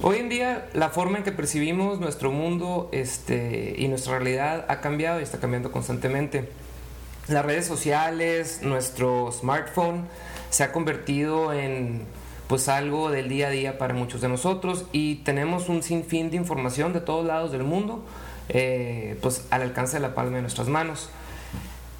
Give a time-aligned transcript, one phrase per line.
[0.00, 4.80] Hoy en día la forma en que percibimos nuestro mundo este, y nuestra realidad ha
[4.80, 6.48] cambiado y está cambiando constantemente.
[7.26, 10.06] Las redes sociales, nuestro smartphone
[10.50, 12.02] se ha convertido en
[12.46, 16.36] pues algo del día a día para muchos de nosotros y tenemos un sinfín de
[16.36, 18.04] información de todos lados del mundo
[18.48, 21.10] eh, pues al alcance de la palma de nuestras manos.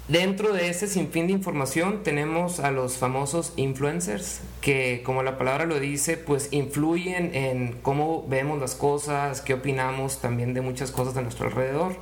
[0.09, 5.65] Dentro de ese sinfín de información tenemos a los famosos influencers que, como la palabra
[5.65, 11.13] lo dice, pues influyen en cómo vemos las cosas, qué opinamos también de muchas cosas
[11.13, 11.95] de nuestro alrededor,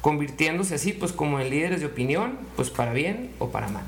[0.00, 3.84] convirtiéndose así pues como en líderes de opinión, pues para bien o para mal.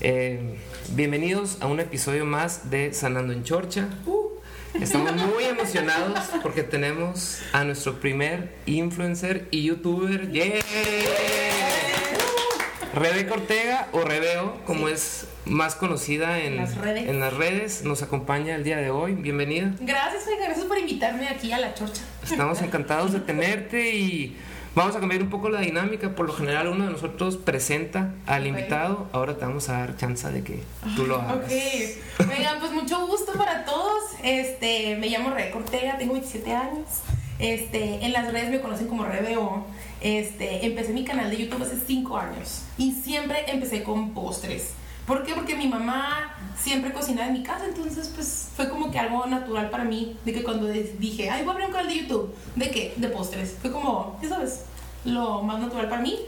[0.00, 0.56] Eh,
[0.96, 3.88] bienvenidos a un episodio más de Sanando en Chorcha.
[4.80, 10.32] Estamos muy emocionados porque tenemos a nuestro primer influencer y youtuber.
[10.32, 11.73] ¡Yeah!
[12.94, 17.08] Rebeca Ortega o Rebeo, como es más conocida en las, redes.
[17.08, 19.14] en las redes, nos acompaña el día de hoy.
[19.14, 19.74] Bienvenida.
[19.80, 22.02] Gracias, Oiga, gracias por invitarme aquí a la chorcha.
[22.22, 24.36] Estamos encantados de tenerte y
[24.76, 26.14] vamos a cambiar un poco la dinámica.
[26.14, 29.08] Por lo general, uno de nosotros presenta al invitado.
[29.12, 30.62] Ahora te vamos a dar chance de que
[30.94, 31.38] tú lo hagas.
[31.38, 34.04] Ok, oigan, pues mucho gusto para todos.
[34.22, 36.86] Este, me llamo Rebeca Ortega, tengo 27 años.
[37.40, 39.66] Este, en las redes me conocen como Rebeo.
[40.04, 44.72] Este, empecé mi canal de YouTube hace 5 años y siempre empecé con postres.
[45.06, 45.32] ¿Por qué?
[45.32, 49.70] Porque mi mamá siempre cocinaba en mi casa, entonces pues fue como que algo natural
[49.70, 52.70] para mí, de que cuando dije, ay, voy a abrir un canal de YouTube, ¿de
[52.70, 52.92] qué?
[52.96, 53.56] De postres.
[53.62, 54.64] Fue como, ya sabes,
[55.06, 56.18] lo más natural para mí.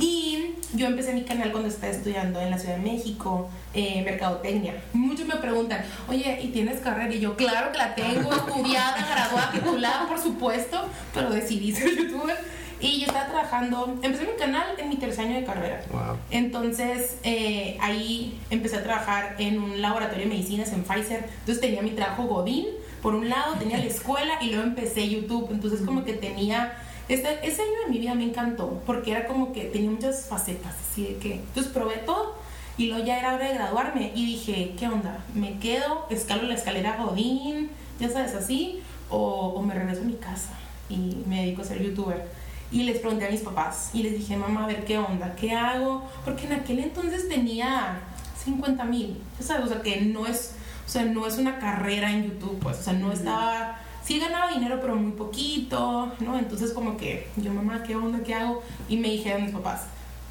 [0.00, 4.82] Y yo empecé mi canal cuando estaba estudiando en la Ciudad de México, eh, Mercadotecnia.
[4.92, 7.14] Muchos me preguntan, oye, ¿y tienes carrera?
[7.14, 12.61] Y yo, claro que la tengo, estudiada, graduada, titulada, por supuesto, pero decidí ser youtuber.
[12.82, 15.80] Y yo estaba trabajando, empecé mi canal en mi tercer año de carrera.
[15.92, 16.16] Wow.
[16.32, 21.24] Entonces eh, ahí empecé a trabajar en un laboratorio de medicinas en Pfizer.
[21.38, 22.66] Entonces tenía mi trabajo Godín,
[23.00, 25.48] por un lado tenía la escuela y luego empecé YouTube.
[25.52, 26.76] Entonces como que tenía...
[27.08, 30.74] Este, ese año de mi vida me encantó porque era como que tenía muchas facetas.
[30.90, 31.34] Así de que...
[31.34, 32.34] Entonces probé todo
[32.76, 35.24] y luego ya era hora de graduarme y dije, ¿qué onda?
[35.34, 36.06] ¿Me quedo?
[36.10, 37.70] ¿Escalo la escalera Godín?
[38.00, 38.82] Ya sabes, así.
[39.08, 40.50] O, o me regreso a mi casa
[40.88, 42.41] y me dedico a ser youtuber.
[42.72, 45.52] Y les pregunté a mis papás y les dije, mamá, a ver qué onda, qué
[45.52, 48.00] hago, porque en aquel entonces tenía
[48.44, 49.66] 50 mil, ¿sabes?
[49.66, 50.54] O sea, que no es,
[50.86, 54.50] o sea, no es una carrera en YouTube, pues, o sea, no estaba, sí ganaba
[54.52, 56.38] dinero, pero muy poquito, ¿no?
[56.38, 58.62] Entonces como que yo, mamá, ¿qué onda, qué hago?
[58.88, 59.82] Y me dijeron mis papás,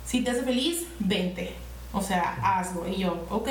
[0.06, 1.53] si te hace feliz, vente,
[1.94, 2.88] o sea, hazlo.
[2.88, 3.50] Y yo, ok.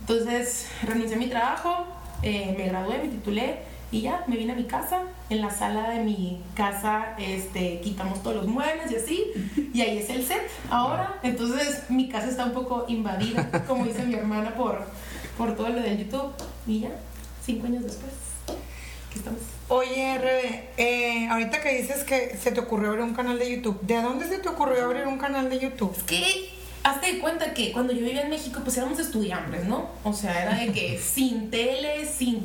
[0.00, 1.86] Entonces renuncié a mi trabajo,
[2.22, 3.60] eh, me gradué, me titulé
[3.90, 5.02] y ya me vine a mi casa.
[5.28, 9.24] En la sala de mi casa este, quitamos todos los muebles y así.
[9.72, 11.18] Y ahí es el set ahora.
[11.22, 14.86] Entonces mi casa está un poco invadida, como dice mi hermana, por,
[15.36, 16.32] por todo lo del YouTube.
[16.66, 16.90] Y ya,
[17.44, 18.12] cinco años después,
[19.08, 19.40] aquí estamos.
[19.68, 23.80] Oye, Rebe, eh, ahorita que dices que se te ocurrió abrir un canal de YouTube,
[23.82, 25.92] ¿de dónde se te ocurrió abrir un canal de YouTube?
[25.96, 26.50] Es que
[26.84, 29.90] hazte de cuenta que cuando yo vivía en México, pues éramos estudiantes, ¿no?
[30.04, 31.95] O sea, era de que sin tele,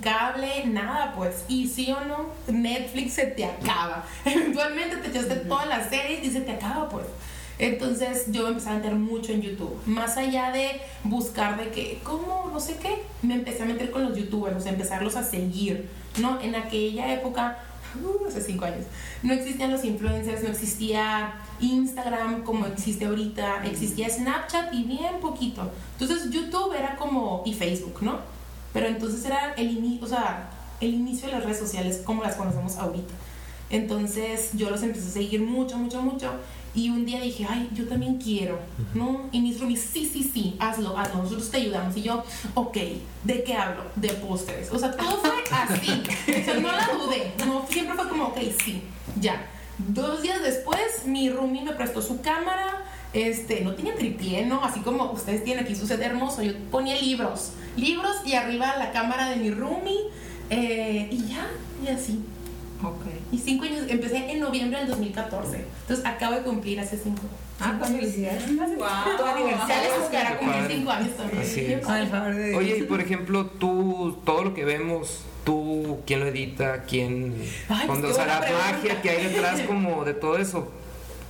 [0.01, 1.45] cable, nada, pues.
[1.47, 4.05] Y sí o no, Netflix se te acaba.
[4.25, 7.05] Eventualmente te echaste todas las series y se te acaba, pues.
[7.61, 9.79] Entonces yo me empecé a meter mucho en YouTube.
[9.85, 12.49] Más allá de buscar de que, ¿cómo?
[12.51, 13.03] No sé qué.
[13.21, 15.87] Me empecé a meter con los youtubers, o sea, empezarlos a seguir,
[16.19, 16.41] ¿no?
[16.41, 17.59] En aquella época,
[18.03, 18.85] uh, hace cinco años,
[19.21, 25.69] no existían los influencers, no existía Instagram como existe ahorita, existía Snapchat y bien poquito.
[25.99, 28.30] Entonces YouTube era como, y Facebook, ¿no?
[28.73, 30.49] Pero entonces era el, ini- o sea,
[30.79, 33.13] el inicio de las redes sociales como las conocemos ahorita.
[33.69, 36.31] Entonces yo los empecé a seguir mucho, mucho, mucho.
[36.73, 38.57] Y un día dije, ay, yo también quiero,
[38.93, 39.27] ¿no?
[39.33, 41.97] Y mis roomies, sí, sí, sí, hazlo, hazlo, nosotros te ayudamos.
[41.97, 42.23] Y yo,
[42.53, 42.77] ok,
[43.25, 43.83] ¿de qué hablo?
[43.97, 44.71] De postres.
[44.71, 46.01] O sea, todo fue así.
[46.29, 47.33] O sea, no la dudé.
[47.45, 48.83] No, siempre fue como, ok, sí,
[49.19, 49.45] ya.
[49.79, 52.83] Dos días después, mi roomie me prestó su cámara.
[53.13, 54.63] Este, no tenía tripié, ¿no?
[54.63, 56.41] Así como ustedes tienen aquí su set hermoso.
[56.43, 59.99] Yo ponía libros, libros y arriba la cámara de mi roomie.
[60.49, 61.47] eh, y ya,
[61.83, 62.19] y así.
[62.83, 63.05] Ok.
[63.31, 65.65] Y cinco años, empecé en noviembre del 2014.
[65.81, 67.21] Entonces acabo de cumplir hace cinco.
[67.59, 68.43] Ah, felicidades.
[68.45, 68.51] Tu
[69.23, 69.91] aniversario
[70.39, 70.75] cumplir padre.
[70.75, 71.41] cinco años también.
[71.41, 72.55] Así padre.
[72.55, 76.83] Oye, y por ejemplo, tú, todo lo que vemos, tú, ¿quién lo edita?
[76.83, 77.35] ¿Quién?
[77.69, 80.71] Ay, cuando, o sea, la magia que hay detrás como de todo eso,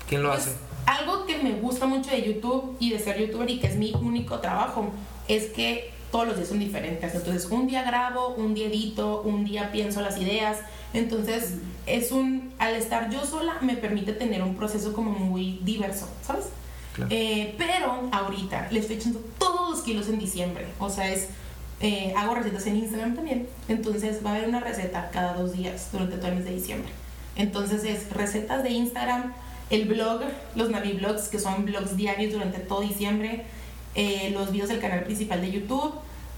[0.08, 0.52] ¿quién lo Pues, hace?
[0.86, 3.94] Algo que me gusta mucho de YouTube y de ser youtuber y que es mi
[3.94, 4.92] único trabajo
[5.28, 7.16] es que todos los días son diferentes.
[7.16, 10.60] Entonces, un día grabo, un día edito, un día pienso las ideas.
[10.94, 11.56] Entonces,
[11.86, 12.54] es un.
[12.60, 16.50] Al estar yo sola, me permite tener un proceso como muy diverso, ¿sabes?
[16.94, 17.10] Claro.
[17.14, 20.68] Eh, pero ahorita le estoy echando todos los kilos en diciembre.
[20.80, 21.30] O sea, es
[21.82, 23.48] eh, hago recetas en Instagram también.
[23.68, 26.92] Entonces va a haber una receta cada dos días durante todo el mes de diciembre.
[27.36, 29.34] Entonces es recetas de Instagram,
[29.72, 30.22] el blog,
[30.56, 33.46] los Navi Blogs, que son blogs diarios durante todo diciembre,
[33.96, 35.94] eh, los videos del canal principal de YouTube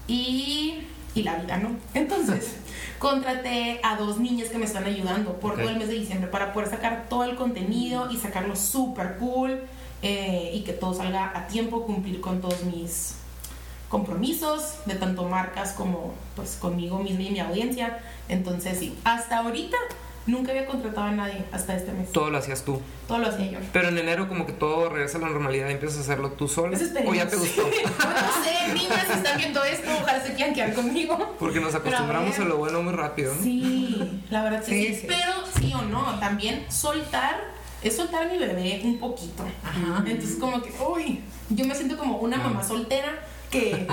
[0.06, 0.78] y,
[1.14, 1.76] y la vida, ¿no?
[1.94, 2.54] Entonces,
[2.98, 6.52] contraté a dos niñas que me están ayudando por todo el mes de diciembre para
[6.52, 9.62] poder sacar todo el contenido y sacarlo súper cool
[10.02, 13.16] eh, y que todo salga a tiempo, cumplir con todos mis
[13.88, 17.98] compromisos de tanto marcas como pues conmigo misma y mi audiencia.
[18.28, 19.76] Entonces sí, hasta ahorita
[20.26, 22.10] nunca había contratado a nadie hasta este mes.
[22.12, 22.80] Todo lo hacías tú.
[23.06, 23.58] Todo lo hacía yo.
[23.72, 26.48] Pero en enero como que todo regresa a la normalidad y empiezas a hacerlo tú
[26.48, 26.78] sola.
[27.06, 27.62] ¿O ya te gustó?
[27.62, 31.34] no sé, niñas, si están viendo esto, ojalá se quieran quedar conmigo.
[31.38, 33.42] Porque nos acostumbramos a, lo bueno muy rápido, ¿no?
[33.42, 35.06] Sí, la verdad que sí, Sí, sí.
[35.08, 37.36] Pero sí o no, también soltar,
[37.82, 39.44] es soltar a mi bebé un poquito.
[39.62, 40.04] Ajá.
[40.06, 41.20] Entonces como que, uy,
[41.50, 43.12] yo me siento como una mamá soltera
[43.54, 43.86] que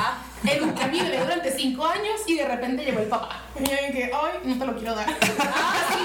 [0.56, 3.44] eduqué a mi bebé durante cinco años y de repente llegó el papá.
[3.60, 5.08] Y yo dije, ay, no te lo quiero dar.
[5.40, 5.98] Ah, sí,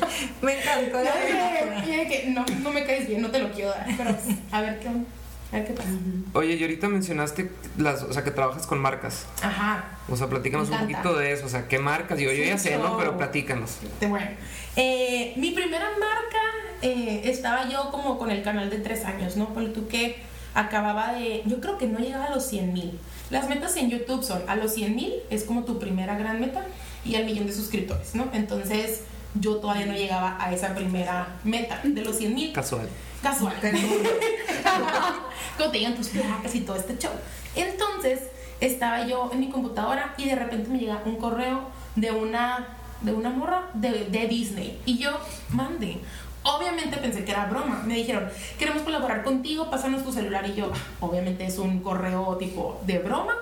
[0.00, 3.38] no, Me encantó yo la dije, yo dije, no, no me caes bien, no te
[3.38, 3.86] lo quiero dar.
[3.96, 4.16] Pero
[4.52, 5.08] a ver qué onda,
[5.52, 5.88] a ver qué pasa.
[6.32, 9.26] Oye, y ahorita mencionaste las, o sea, que trabajas con marcas.
[9.42, 9.98] Ajá.
[10.08, 11.46] O sea, platícanos un poquito de eso.
[11.46, 12.16] O sea, ¿qué marcas?
[12.16, 12.96] Digo, yo ya sé, ¿no?
[12.96, 13.76] Pero platícanos.
[14.00, 14.30] Bueno,
[14.76, 16.40] eh, mi primera marca
[16.82, 19.52] eh, estaba yo como con el canal de tres años, ¿no?
[19.52, 22.98] Por tú que acababa de, yo creo que no llegaba a los 100 mil.
[23.30, 26.66] Las metas en YouTube son a los 100 mil, es como tu primera gran meta,
[27.04, 28.28] y al millón de suscriptores, ¿no?
[28.32, 29.02] Entonces
[29.34, 32.52] yo todavía no llegaba a esa primera meta de los 100 mil.
[32.52, 32.88] Casual.
[33.22, 33.54] Casual.
[35.58, 37.12] Como te digan tus placas y todo este show.
[37.54, 38.20] Entonces,
[38.60, 43.12] estaba yo en mi computadora y de repente me llega un correo de una, de
[43.12, 44.80] una morra de, de Disney.
[44.86, 45.10] Y yo,
[45.50, 46.00] mande.
[46.42, 47.82] Obviamente pensé que era broma.
[47.86, 48.28] Me dijeron,
[48.58, 50.48] queremos colaborar contigo, pásanos tu celular.
[50.48, 50.70] Y yo,
[51.00, 53.34] obviamente es un correo tipo de broma.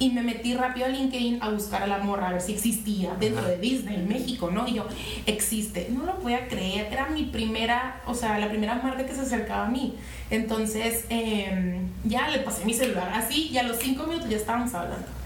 [0.00, 3.14] Y me metí rápido a LinkedIn a buscar a la morra, a ver si existía
[3.18, 4.68] dentro de Disney, en México, ¿no?
[4.68, 4.86] Y yo,
[5.26, 5.88] existe.
[5.90, 6.92] No lo podía creer.
[6.92, 9.96] Era mi primera, o sea, la primera marca que se acercaba a mí.
[10.30, 14.72] Entonces, eh, ya le pasé mi celular así y a los cinco minutos ya estábamos
[14.72, 15.17] hablando.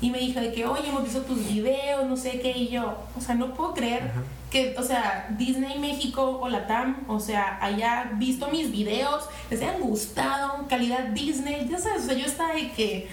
[0.00, 2.52] Y me dijo de que, oye, hemos visto tus videos, no sé qué.
[2.56, 4.22] Y yo, o sea, no puedo creer Ajá.
[4.50, 9.80] que, o sea, Disney México o Latam, o sea, haya visto mis videos, les hayan
[9.80, 13.08] gustado, calidad Disney, ya sabes, o sea, yo estaba de que,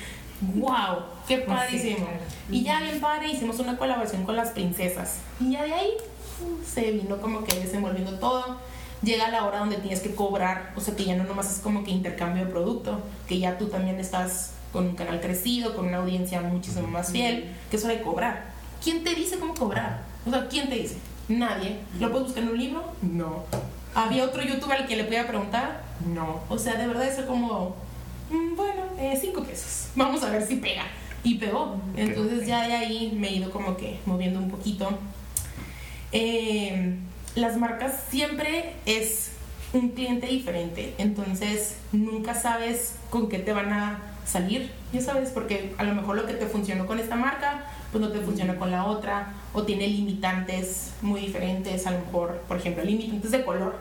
[0.55, 2.05] wow, qué Pues sí, padrísimo.
[2.07, 2.21] claro.
[2.49, 5.17] Y ya bien padre, hicimos una colaboración con las princesas.
[5.41, 5.89] Y ya de ahí
[6.41, 8.57] uh, se vino como que desenvolviendo todo.
[9.03, 11.83] Llega la hora donde tienes que cobrar, o sea, que ya no nomás es como
[11.83, 15.97] que intercambio de producto, que ya tú también estás con un canal crecido, con una
[15.97, 18.45] audiencia muchísimo más fiel, que es hora de cobrar.
[18.83, 20.03] ¿Quién te dice cómo cobrar?
[20.25, 20.97] O sea, ¿quién te dice?
[21.27, 21.79] Nadie.
[21.99, 22.83] ¿Lo puedes buscar en un libro?
[23.01, 23.43] No.
[23.95, 25.81] ¿Había otro youtuber al que le podía preguntar?
[26.13, 26.41] No.
[26.49, 27.75] O sea, de verdad es como,
[28.29, 29.87] mm, bueno, eh, cinco pesos.
[29.95, 30.83] Vamos a ver si pega.
[31.23, 31.81] Y pegó.
[31.95, 34.89] Entonces ya de ahí me he ido como que moviendo un poquito.
[36.11, 36.95] Eh,
[37.35, 39.31] las marcas siempre es
[39.73, 45.73] un cliente diferente, entonces nunca sabes con qué te van a salir, ya sabes, porque
[45.77, 48.69] a lo mejor lo que te funcionó con esta marca, pues no te funciona con
[48.71, 53.75] la otra, o tiene limitantes muy diferentes, a lo mejor, por ejemplo, limitantes de color,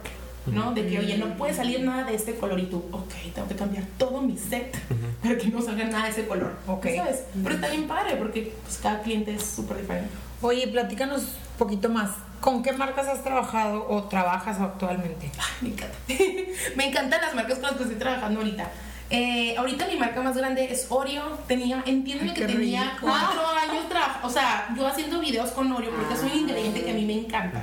[0.46, 0.72] ¿no?
[0.72, 3.56] De que, oye, no puede salir nada de este color y tú, ok, tengo que
[3.56, 4.76] cambiar todo mi set
[5.22, 6.86] para que no salga nada de ese color, Ok.
[6.96, 7.24] ¿sabes?
[7.42, 10.10] Pero está bien padre porque pues, cada cliente es súper diferente.
[10.42, 12.10] Oye, platícanos un poquito más.
[12.40, 15.30] ¿Con qué marcas has trabajado o trabajas actualmente?
[15.62, 15.96] Me encanta.
[16.76, 18.70] Me encantan las marcas con las que estoy trabajando ahorita.
[19.08, 21.38] Eh, ahorita mi marca más grande es Oreo.
[21.46, 23.06] Tenía, entiéndeme Ay, que tenía rico.
[23.06, 24.26] cuatro años trabajando.
[24.26, 27.12] O sea, yo haciendo videos con Oreo porque es un ingrediente que a mí me
[27.14, 27.62] encanta.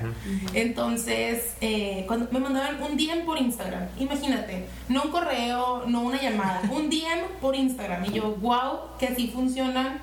[0.54, 6.22] Entonces, eh, cuando me mandaban un DM por Instagram, imagínate, no un correo, no una
[6.22, 8.06] llamada, un DM por Instagram.
[8.06, 10.00] Y yo, wow, que así funcionan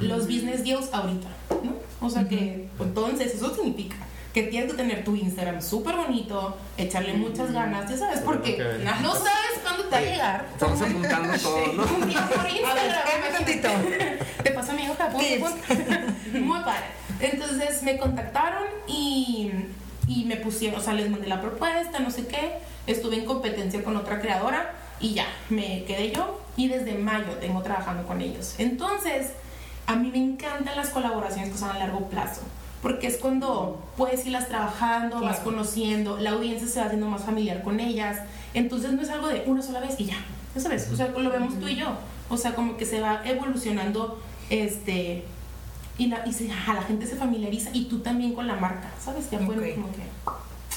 [0.00, 1.28] los business deals ahorita,
[1.62, 1.74] ¿no?
[2.00, 3.96] O sea que, entonces, eso significa
[4.32, 9.00] que tienes que tener tu Instagram súper bonito, echarle muchas ganas, ya sabes, porque Ok.
[9.02, 10.46] no sabes cuándo te va a llegar.
[10.52, 11.82] Estamos apuntando todo, ¿no?
[11.82, 14.18] Un día por A Instagram, imagínate.
[14.44, 15.08] Te paso mi hoja.
[16.32, 16.84] Muy padre.
[17.20, 19.50] Entonces me contactaron y,
[20.06, 22.58] y me pusieron, o sea, les mandé la propuesta, no sé qué.
[22.86, 26.40] Estuve en competencia con otra creadora y ya, me quedé yo.
[26.56, 28.54] Y desde mayo tengo trabajando con ellos.
[28.58, 29.28] Entonces,
[29.86, 32.42] a mí me encantan las colaboraciones que son a largo plazo.
[32.82, 37.62] Porque es cuando puedes irlas trabajando, vas conociendo, la audiencia se va haciendo más familiar
[37.62, 38.18] con ellas.
[38.54, 40.16] Entonces no es algo de una sola vez y ya.
[40.54, 41.88] Ya sabes, o sea, lo vemos tú y yo.
[42.30, 45.24] O sea, como que se va evolucionando este
[45.98, 48.90] y, la, y se- ajá, la gente se familiariza y tú también con la marca,
[49.04, 49.30] ¿sabes?
[49.30, 49.74] Ya pueden Ok.
[49.82, 50.02] como que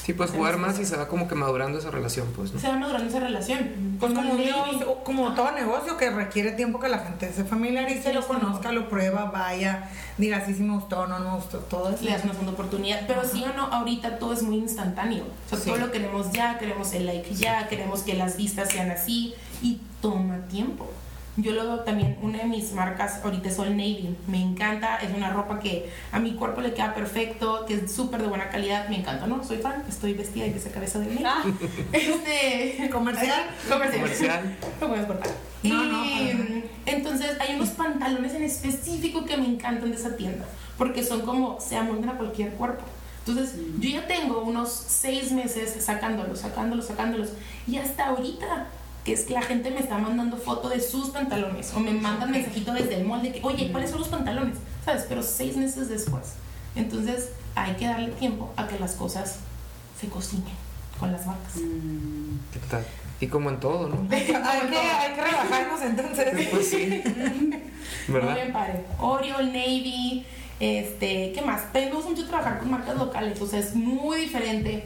[0.04, 2.60] Sí, pues jugar más y se va como que madurando esa relación, pues, ¿no?
[2.60, 3.96] Se va madurando esa relación.
[3.98, 8.08] Pues como, un negocio- como todo negocio que requiere tiempo que la gente se familiarice,
[8.10, 8.28] Sí, lo sí.
[8.28, 12.04] conozca, lo prueba, vaya, diga si sí me gustó o no me gustó, todo eso.
[12.04, 13.00] le das una segunda oportunidad.
[13.06, 15.24] Pero sí o no, ahorita todo es muy instantáneo.
[15.24, 15.70] O sea, Sí.
[15.70, 19.80] todo lo queremos ya, queremos el like ya, queremos que las vistas sean así y
[20.02, 20.90] toma tiempo.
[21.36, 24.16] Yo lo veo también, una de mis marcas ahorita es Navy.
[24.28, 28.22] Me encanta, es una ropa que a mi cuerpo le queda perfecto, que es súper
[28.22, 28.88] de buena calidad.
[28.88, 29.42] Me encanta, ¿no?
[29.42, 31.22] Soy fan, estoy vestida de esa cabeza de mí.
[31.24, 31.42] Ah,
[31.92, 33.46] Este, Comercial.
[33.68, 34.02] Comercial.
[34.02, 34.56] Comercial.
[34.80, 35.30] Lo puedes cortar.
[35.64, 36.62] No, y, no, nada.
[36.86, 40.44] entonces hay unos pantalones en específico que me encantan de esa tienda,
[40.78, 42.84] porque son como, se amoldan a cualquier cuerpo.
[43.26, 47.30] Entonces, yo ya tengo unos seis meses sacándolos, sacándolos, sacándolos.
[47.66, 48.66] Y hasta ahorita,
[49.04, 52.30] que es que la gente me está mandando foto de sus pantalones o me mandan
[52.30, 54.56] mensajito desde el molde que, oye, ¿cuáles son los pantalones?
[54.84, 55.04] ¿Sabes?
[55.08, 56.32] Pero seis meses después.
[56.74, 59.36] Entonces, hay que darle tiempo a que las cosas
[60.00, 60.54] se cocinen
[60.98, 61.54] con las marcas.
[62.52, 62.84] ¿Qué tal?
[63.20, 63.96] Y como en todo, ¿no?
[64.10, 66.48] Hay que, hay que, relajarnos entonces.
[66.50, 67.02] Pues sí.
[68.08, 68.34] Muy ¿Verdad?
[68.34, 68.84] bien, padre.
[68.98, 70.26] Oreo, Navy,
[70.58, 71.62] este, ¿qué más?
[71.72, 74.84] Pero me gusta mucho trabajar con marcas locales, o sea, es muy diferente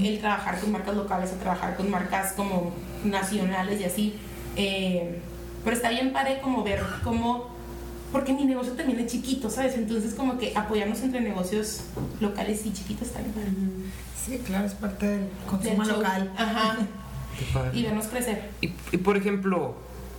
[0.00, 2.72] el trabajar con marcas locales a trabajar con marcas como
[3.04, 4.14] nacionales y así.
[4.56, 5.20] Eh,
[5.64, 7.48] pero está bien padre como ver cómo,
[8.12, 9.76] porque mi negocio también es chiquito, ¿sabes?
[9.76, 11.82] Entonces como que apoyarnos entre negocios
[12.20, 13.50] locales y chiquitos está bien padre.
[14.24, 16.32] Sí, claro, es parte del consumo local.
[16.36, 16.76] Ajá.
[17.38, 17.78] Qué padre.
[17.78, 18.50] Y vernos crecer.
[18.60, 19.76] Y, y, por ejemplo,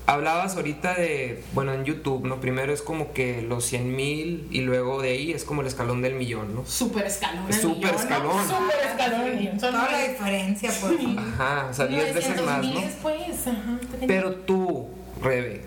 [0.09, 2.41] hablabas ahorita de, bueno, en YouTube, ¿no?
[2.41, 6.01] Primero es como que los 100 mil y luego de ahí es como el escalón
[6.01, 6.65] del millón, ¿no?
[6.65, 7.45] Súper escalón.
[7.47, 7.87] millón, ¿no?
[7.89, 8.47] escalón.
[8.47, 9.59] Súper escalón.
[9.59, 10.95] Son Toda la diferencia, pues.
[11.17, 12.81] Ajá, o sea, 10 veces 900 más, ¿no?
[12.81, 13.79] después, ajá.
[14.07, 14.89] Pero tú,
[15.21, 15.61] Rebe,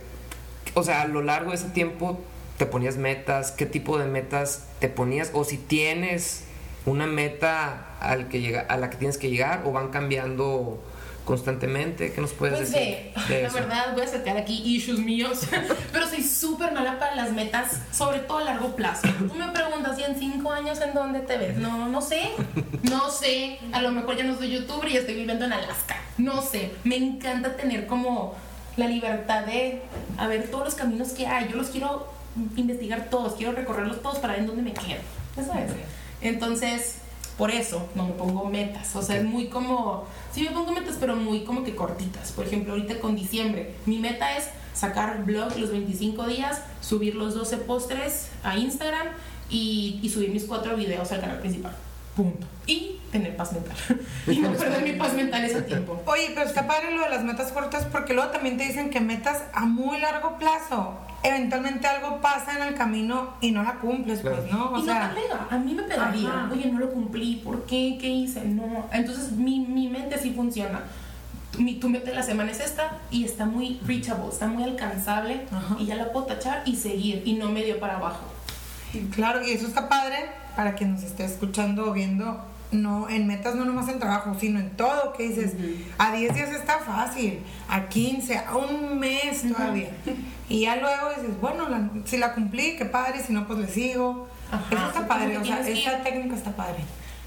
[0.75, 2.21] o sea, a lo largo de ese tiempo
[2.59, 5.31] te ponías metas, ¿qué tipo de metas te ponías?
[5.35, 6.45] O si tienes
[6.85, 10.83] una meta al que llega, a la que tienes que llegar o van cambiando
[11.25, 13.13] constantemente, ¿qué nos puedes Pues decir?
[13.29, 15.41] de la verdad voy a sacar aquí issues míos,
[15.93, 19.09] pero soy súper mala para las metas, sobre todo a largo plazo.
[19.29, 21.57] Tú me preguntas, ¿y en cinco años en dónde te ves?
[21.59, 22.31] No, no sé,
[22.83, 23.59] no sé.
[23.73, 25.97] A lo mejor ya no soy youtuber y estoy viviendo en Alaska.
[26.19, 28.35] No sé, me encanta tener como
[28.77, 29.83] la libertad de
[30.19, 31.49] a ver todos los caminos que hay.
[31.49, 32.07] Yo los quiero
[32.57, 35.01] investigar todos, quiero recorrerlos todos para ver en dónde me quedo.
[35.37, 35.73] Eso es.
[36.21, 36.97] Entonces,
[37.37, 38.95] por eso no me pongo metas.
[38.97, 40.05] O sea, es muy como.
[40.33, 42.33] Sí, me pongo metas, pero muy como que cortitas.
[42.33, 47.35] Por ejemplo, ahorita con diciembre, mi meta es sacar vlog los 25 días, subir los
[47.35, 49.09] 12 postres a Instagram
[49.51, 51.75] y, y subir mis cuatro videos al canal principal.
[52.17, 52.47] Punto.
[52.67, 53.77] Y tener paz mental.
[54.27, 56.03] y no perder mi paz mental ese tiempo.
[56.07, 59.01] Oye, pero está padre lo de las metas cortas porque luego también te dicen que
[59.01, 60.95] metas a muy largo plazo.
[61.25, 64.73] Eventualmente algo pasa en el camino y no la cumples, pues, ¿no?
[64.73, 65.47] O y sea, no te pega.
[65.51, 66.29] A mí me pegaría.
[66.29, 66.49] Ajá.
[66.53, 67.37] Oye, no lo cumplí.
[67.45, 67.97] ¿Por qué?
[68.01, 68.45] ¿Qué hice?
[68.45, 68.87] No.
[68.93, 70.81] Entonces, mi, mi mente sí funciona.
[71.59, 75.47] Mi, tu meta de la semana es esta y está muy reachable, está muy alcanzable
[75.53, 75.77] Ajá.
[75.79, 78.25] y ya la puedo tachar y seguir y no medio para abajo.
[79.15, 82.43] claro, y eso está padre para quien nos esté escuchando o viendo.
[82.73, 85.53] No, en metas no nomás en trabajo, sino en todo, que dices,
[85.99, 89.91] a 10 días está fácil, a 15, a un mes todavía.
[90.49, 93.69] Y ya luego dices, bueno, la- si la cumplí, qué padre, si no, pues le
[93.69, 94.27] sigo.
[94.51, 95.85] Ajá, Eso está padre, o sea, que ir.
[96.03, 96.79] técnica está padre.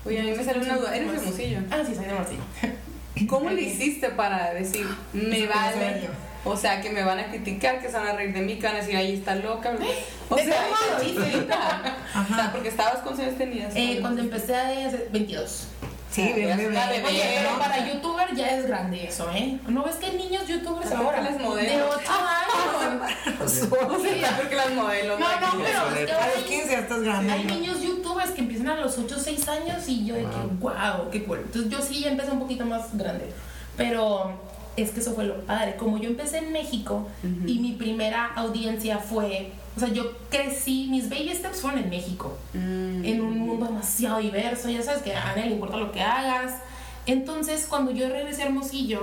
[0.04, 0.96] Oye, a mí me sale una duda.
[0.96, 1.60] ¿Eres Pues, hermosillo?
[1.72, 2.42] Ah, sí, soy de Hermosillo.
[3.28, 6.10] ¿Cómo le hiciste para decir, me vale?
[6.46, 8.68] O sea, que me van a criticar, que se van a reír de mí, que
[8.68, 9.74] van a decir, ahí está loca.
[10.30, 10.62] O De sea.
[12.14, 12.24] Ajá.
[12.32, 13.74] O sea, porque estabas con años tenías.
[13.76, 14.72] Eh, cuando empecé a
[15.12, 15.68] 22.
[16.12, 17.04] Sí, Ah, bien, bebé.
[17.06, 19.60] Oye, pero para youtuber ya es grande eso, ¿eh?
[19.68, 21.22] ¿No ves que hay niños youtubers ahora?
[21.22, 21.76] las modelos.
[21.76, 23.12] De 8 años.
[23.44, 23.48] O
[24.38, 25.20] porque las modelos.
[25.20, 27.34] No, no, pero es que A los 15 ya estás grande.
[27.34, 27.56] Hay ¿no?
[27.56, 31.10] niños youtubers que empiezan a los 8 o 6 años y yo de que, wow,
[31.12, 31.40] qué cool.
[31.46, 33.30] Entonces yo sí ya empecé un poquito más grande.
[33.76, 34.40] Pero
[34.78, 35.76] es que eso fue lo padre.
[35.78, 37.08] Como yo empecé en México
[37.46, 42.38] y mi primera audiencia fue, o sea, yo crecí, mis baby steps fueron en México,
[42.54, 43.06] Mm.
[43.06, 44.70] en un mundo demasiado diverso.
[44.70, 46.54] Ya sabes que a nadie le importa lo que hagas.
[47.08, 49.02] Entonces, cuando yo regresé a Hermosillo,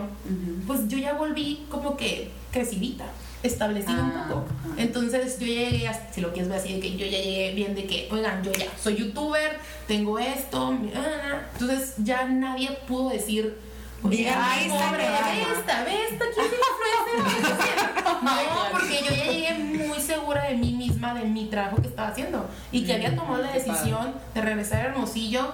[0.66, 3.04] pues yo ya volví como que crecidita,
[3.44, 4.44] establecida un Ah, poco.
[4.58, 4.74] ajá.
[4.82, 7.84] Entonces yo llegué, si lo quieres ver así, de que yo ya llegué bien de
[7.86, 13.56] que, oigan, yo ya soy youtuber, tengo esto, ah, entonces ya nadie pudo decir,
[14.04, 15.26] Digan, ay, "Ay, pobre, señora".
[15.26, 17.92] ve esta, ve esta, ¿quién es influencer?
[18.22, 18.32] No,
[18.70, 19.54] porque yo ya llegué
[19.86, 23.42] muy segura de mí misma, de mi trabajo que estaba haciendo y que había tomado
[23.42, 25.52] la decisión de regresar a Hermosillo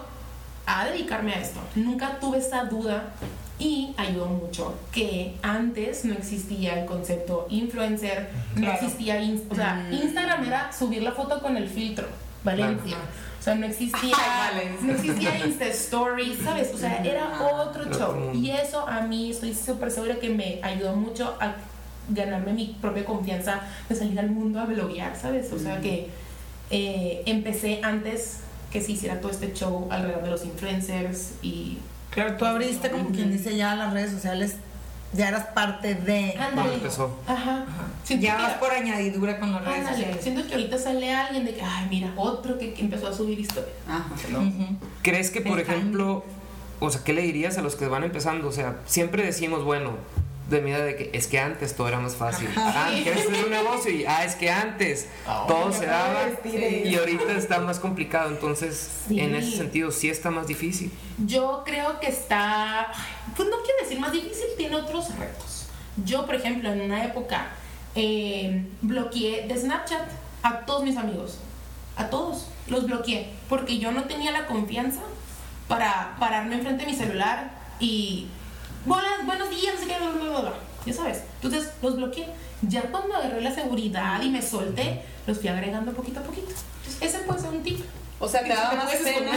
[0.67, 1.61] a dedicarme a esto.
[1.75, 3.05] Nunca tuve esa duda
[3.59, 8.75] y ayudó mucho que antes no existía el concepto influencer, no Claro.
[8.75, 9.93] existía, ins- o sea, Mm.
[9.95, 12.07] Instagram era subir la foto con el filtro.
[12.45, 12.97] Valencia.
[13.39, 14.17] O sea, no existía,
[14.83, 16.73] no existía Insta Stories, ¿sabes?
[16.75, 18.33] O sea, era otro show.
[18.35, 21.55] Y eso a mí estoy súper segura que me ayudó mucho a
[22.09, 25.53] ganarme mi propia confianza de salir al mundo a bloguear, ¿sabes?
[25.53, 26.09] O sea, que
[26.71, 28.41] eh, empecé antes
[28.73, 31.79] que se hiciera todo este show alrededor de los influencers y
[32.11, 34.57] Claro, tú abriste como quien dice ya las redes sociales,
[35.13, 36.35] ya eras parte de...
[36.55, 37.19] Cuando empezó.
[37.27, 37.65] Ajá.
[38.05, 40.23] Siento Ya que- vas por añadidura con las redes ándale, sociales.
[40.23, 43.39] Siento que ahorita sale alguien de que, ay, mira, otro que, que empezó a subir
[43.41, 43.73] historias.
[43.89, 44.09] Ajá.
[44.31, 44.41] ¿no?
[44.41, 44.67] Ujú.
[45.03, 46.25] ¿Crees que, por El ejemplo,
[46.81, 48.49] o sea, qué le dirías a los que van empezando?
[48.49, 49.93] O sea, siempre decimos, bueno,
[50.49, 52.49] de medida de que es que antes todo era más fácil.
[52.57, 55.07] Ah, quieres tener un negocio y, ah, es que antes
[55.47, 58.31] todo se daba y ahorita está más complicado.
[58.31, 59.21] Entonces, Sí.
[59.21, 60.91] en ese sentido, sí está más difícil.
[61.27, 62.93] Yo creo que está,
[63.37, 65.67] pues no quiero decir más difícil, tiene otros retos.
[66.05, 67.49] Yo, por ejemplo, en una época
[67.95, 70.09] eh, bloqueé de Snapchat
[70.43, 71.39] a todos mis amigos,
[71.97, 75.01] a todos, los bloqueé, porque yo no tenía la confianza
[75.67, 77.51] para pararme enfrente de mi celular
[77.81, 78.29] y,
[78.85, 80.53] buenas, buenos días, no sé qué, bla, bla, bla, bla",
[80.87, 81.23] ya sabes.
[81.41, 82.29] Entonces los bloqueé.
[82.63, 86.49] Ya cuando agarré la seguridad y me solté, los fui agregando poquito a poquito.
[86.49, 87.81] Entonces, ese puede ser un tip.
[88.19, 89.31] O sea, te ¿Te daba más pena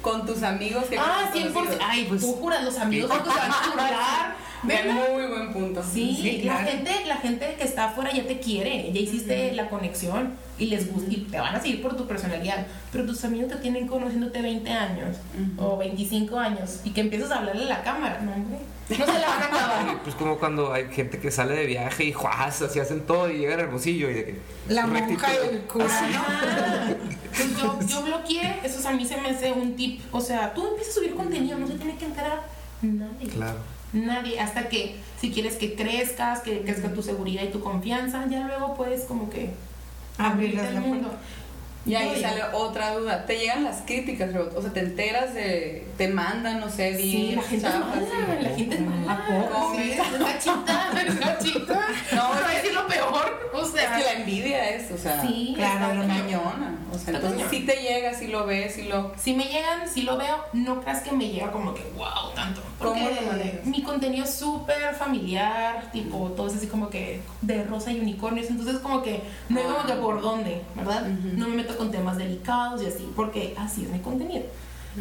[0.00, 1.52] con tus amigos que Ah, con tus 100%.
[1.52, 1.82] conocidos.
[1.86, 3.90] Ay, pues tú juras, los amigos que se van a burlar.
[3.90, 4.94] De ¿Verdad?
[5.12, 5.82] muy buen punto.
[5.82, 6.70] Sí, Sí, la, claro.
[6.70, 10.92] gente, la gente que está afuera ya te quiere, ya hiciste la conexión y les
[10.92, 12.66] gusta y te van a seguir por tu personalidad.
[12.92, 15.16] Pero tus amigos te tienen conociéndote 20 años
[15.56, 19.18] o 25 años y que empiezas a hablarle a la cámara, no, hombre, no se
[19.20, 19.98] la van a acabar.
[20.04, 22.62] Pues como cuando hay gente que sale de viaje y ¡juas!
[22.62, 24.38] así hacen todo y llegan al hermosillo y de que...
[24.68, 25.86] La monja y el cura.
[25.90, 26.88] Ah,
[27.36, 30.00] pues yo, yo bloqueé, eso a mí se me hace un tip.
[30.12, 32.42] O sea, tú empiezas a subir contenido, no se tiene que enterar
[32.82, 33.28] nadie.
[33.28, 33.58] Claro.
[33.92, 38.46] Nadie, hasta que si quieres que crezcas, que crezca tu seguridad y tu confianza, ya
[38.46, 39.50] luego puedes como que
[40.18, 41.10] al la mundo.
[41.84, 43.26] Y ahí sale otra duda.
[43.26, 44.30] Te llegan las críticas?
[44.56, 45.86] O sea, te enteras de.
[45.96, 49.12] Te mandan, no sé, Sí, la gente es mala, la gente es mala.
[49.12, 49.74] ¿A poco?
[49.76, 50.46] Sí, es es.
[52.14, 53.50] No, a es lo peor.
[53.54, 56.78] O Es sea, que la envidia es, o sea, sí, claro, lo cañona.
[56.92, 59.12] O sea, entonces sí te llega, sí lo ves, sí lo.
[59.16, 62.62] Si me llegan, si lo veo, no creas que me llega como que wow, tanto.
[62.78, 63.64] Porque ¿Cómo lo manejas?
[63.64, 68.48] mi contenido es súper familiar, tipo, todo es así como que de rosa y unicornios,
[68.50, 71.02] entonces como que no hay como que por dónde, ¿verdad?
[71.06, 74.44] No me meto con temas delicados y así, porque así es mi contenido.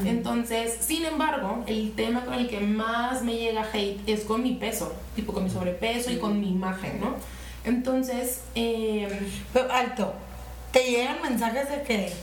[0.05, 4.53] Entonces, sin embargo, el tema con el que más me llega hate es con mi
[4.55, 7.15] peso, tipo con mi sobrepeso y con mi imagen, ¿no?
[7.65, 9.09] Entonces, eh,
[9.51, 10.13] Pero, alto,
[10.71, 12.13] te llegan mensajes de que,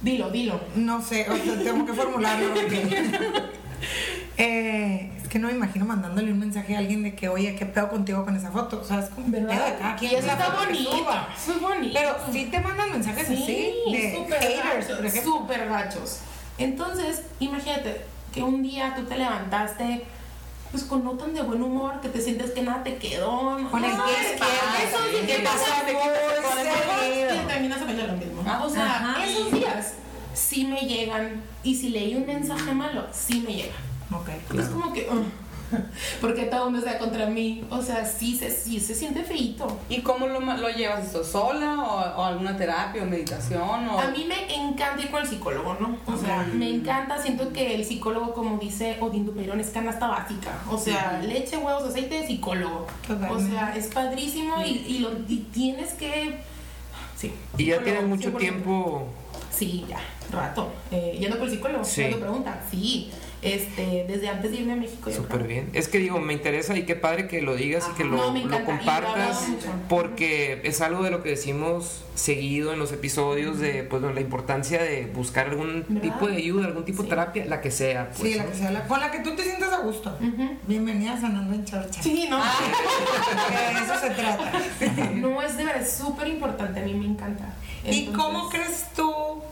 [0.00, 0.60] dilo, dilo.
[0.76, 2.54] no sé, o sea, tengo que formularlo.
[2.54, 3.50] porque-
[4.38, 7.66] Eh, es que no me imagino mandándole un mensaje a alguien de que, oye, ¿qué
[7.66, 8.80] pedo contigo con esa foto?
[8.80, 9.96] O sea, es como pedo de cada ¿Verdad?
[9.98, 10.12] quien.
[10.12, 11.98] Y eso está bonito, eso es bonito.
[11.98, 15.32] Pero sí te mandan mensajes Sí, así de súper haters, por gachos, ejemplo.
[15.32, 16.18] súper gachos.
[16.58, 18.00] Entonces, imagínate
[18.32, 20.04] que un día tú te levantaste
[20.70, 23.58] pues con no tan de buen humor, que te sientes que nada te quedó.
[23.70, 25.66] Con el ¿Qué que pasó?
[25.86, 28.42] que terminas haciendo lo mismo.
[28.64, 29.94] O sea, esos días
[30.34, 33.74] sí me llegan y si leí un mensaje malo, sí me llega.
[34.12, 34.28] Ok.
[34.58, 35.24] Es como que, "Ugh,
[36.20, 37.64] porque todo mundo está contra mí.
[37.70, 39.78] O sea, sí se, sí se siente feito.
[39.88, 41.24] ¿Y cómo lo, lo llevas esto?
[41.24, 43.88] ¿Sola o, o alguna terapia o meditación?
[43.88, 43.98] O...
[43.98, 45.96] A mí me encanta ir con el psicólogo, ¿no?
[46.06, 50.50] O sea, me encanta, siento que el psicólogo, como dice Odín Dupeirón, es canasta básica.
[50.70, 52.86] O sea, leche, huevos, aceite, psicólogo.
[53.06, 53.34] Totalmente.
[53.34, 56.40] O sea, es padrísimo y, y, lo, y tienes que...
[57.16, 57.32] Sí.
[57.56, 58.36] Y ya tienes mucho 100%.
[58.38, 59.08] tiempo...
[59.62, 59.98] Sí, ya,
[60.32, 60.72] rato.
[60.90, 62.04] Eh, yendo por el psicólogo, Sí.
[62.08, 62.14] sí.
[62.14, 62.60] pregunta.
[62.70, 63.10] Sí,
[63.42, 65.10] este, desde antes de irme a México.
[65.10, 65.70] Súper bien.
[65.72, 68.64] Es que digo, me interesa y qué padre que lo digas y que lo, No,
[68.64, 69.46] compartas
[69.88, 74.82] porque es algo de lo que decimos seguido en los episodios de pues la importancia
[74.82, 76.02] de buscar algún ¿Verdad?
[76.02, 78.10] tipo de ayuda, algún tipo de terapia, la que sea.
[78.10, 78.50] Pues, Sí, la ¿no?
[78.50, 80.16] que sea, la, con la que tú te sientas a gusto.
[80.20, 80.56] Ujú.
[80.66, 82.02] Bienvenida a Sanando en Chorcha.
[82.02, 82.38] Sí, no.
[82.38, 84.52] De eso se trata.
[85.14, 87.54] No, es de verdad, es súper importante, a mí me encanta.
[87.84, 89.42] ¿Y cómo crees tú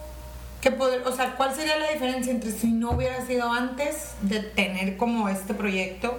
[0.61, 4.41] que poder, o sea, cuál sería la diferencia entre si no hubiera sido antes de
[4.41, 6.19] tener como este proyecto,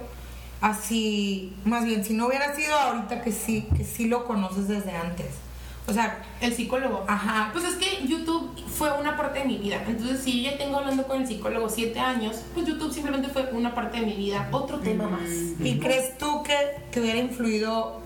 [0.60, 4.92] así, más bien, si no hubiera sido ahorita que sí, que sí lo conoces desde
[4.92, 5.26] antes?
[5.86, 7.04] O sea, El psicólogo.
[7.08, 9.82] ajá, Pues es que YouTube fue una parte de mi vida.
[9.86, 13.50] Entonces, si yo ya tengo hablando con el psicólogo siete años, pues YouTube simplemente fue
[13.52, 15.28] una parte de mi vida, otro tema más.
[15.58, 16.54] ¿y crees tú que,
[16.92, 18.00] que hubiera influido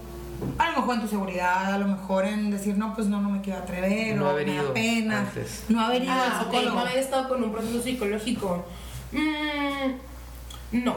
[0.59, 3.31] a lo mejor en tu seguridad, a lo mejor en decir, no, pues no, no
[3.31, 5.65] me quiero atrever, No o haber me da pena, antes.
[5.69, 6.75] no haber ido Ah, al psicólogo?
[6.75, 8.65] no haber estado con un proceso psicológico.
[9.13, 10.97] Mm, no.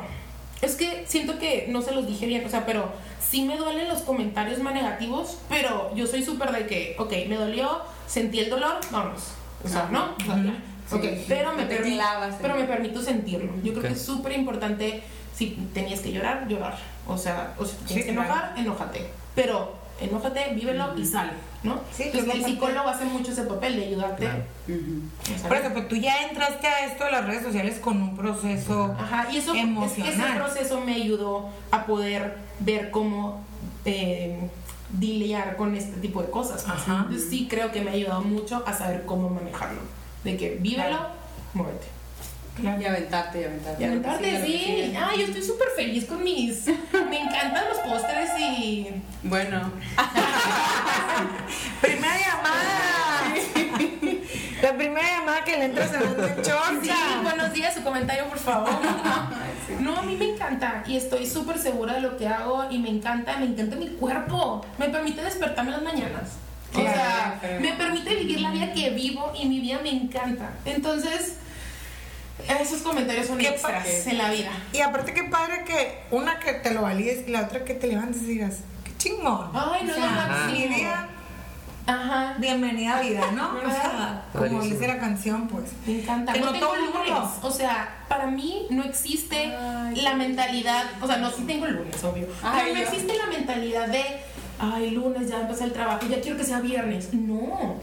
[0.62, 3.88] Es que siento que no se los dije bien, o sea, pero sí me duelen
[3.88, 8.50] los comentarios más negativos, pero yo soy súper de que, ok, me dolió, sentí el
[8.50, 9.32] dolor, vámonos.
[9.64, 10.16] O sea, ¿no?
[10.18, 11.26] Sí, sí.
[11.28, 13.52] pero me, No te permi- clavas en- pero me permito sentirlo.
[13.64, 15.04] Yo creo que es súper importante,
[15.36, 16.78] si tenías que llorar, llorar.
[17.08, 18.30] O sea, o si te tienes Sí, que claro.
[18.34, 19.10] enojar, enójate.
[19.36, 21.32] Pero enójate, vívelo y sale,
[21.64, 21.82] ¿no?
[21.94, 24.24] Sí, Entonces el psicólogo hace mucho ese papel de ayudarte.
[24.26, 24.44] Claro.
[25.48, 28.96] Por eso, pues tú ya entraste a esto de las redes sociales con un proceso.
[29.00, 30.36] Ajá, y eso, es- ese emocional.
[30.38, 33.44] proceso me ayudó a poder ver cómo
[33.86, 34.50] eh,
[35.00, 36.66] lidiar con este tipo de cosas.
[36.68, 37.00] Ajá.
[37.08, 39.82] Entonces sí creo que me ha ayudado mucho a saber cómo manejarlo.
[40.24, 41.08] De que vívelo, Claro.
[41.54, 41.88] muévete.
[42.62, 43.82] Y aventarte, y aventarte.
[43.84, 44.52] Y aventarte, sí.
[44.54, 44.98] sigue.
[44.98, 46.66] Ah, yo estoy súper feliz con mis...
[46.68, 48.88] Me encantan los pósteres y...
[49.24, 49.72] Bueno,
[51.82, 53.34] ¡Primera llamada!
[54.62, 57.22] La primera llamada que le entra sonando en Sí, chorcha.
[57.24, 58.70] buenos días, su comentario, por favor.
[59.80, 62.90] No, a mí me encanta y estoy súper segura de lo que hago y me
[62.90, 64.66] encanta, me encanta mi cuerpo.
[64.78, 66.30] Me permite despertarme en las mañanas.
[66.74, 70.50] O sea, me permite vivir la vida que vivo y mi vida me encanta.
[70.66, 71.36] Entonces,
[72.56, 74.52] esos comentarios son Qué extras en la vida.
[74.74, 77.88] Y aparte, qué padre que una que te lo valides y la otra que te
[77.88, 79.50] levantes y digas, qué chingón.
[79.54, 80.52] Ay, no O sea, máximo.
[80.60, 81.08] mi día,
[81.86, 82.36] Ajá.
[82.40, 83.50] bienvenida a vida, ¿no?
[83.58, 84.48] O sea, ¿Verdad?
[84.50, 85.66] como dice la canción, pues.
[85.86, 86.34] Me encanta.
[86.34, 87.30] Que no no tengo el lunes.
[87.42, 90.86] O sea, para mí no existe Ay, la mentalidad.
[91.02, 92.28] O sea, no, sí tengo lunes, obvio.
[92.44, 94.04] Ay, pero no existe la mentalidad de,
[94.60, 97.14] ay, lunes ya empecé el trabajo, ya quiero que sea viernes.
[97.14, 97.76] No.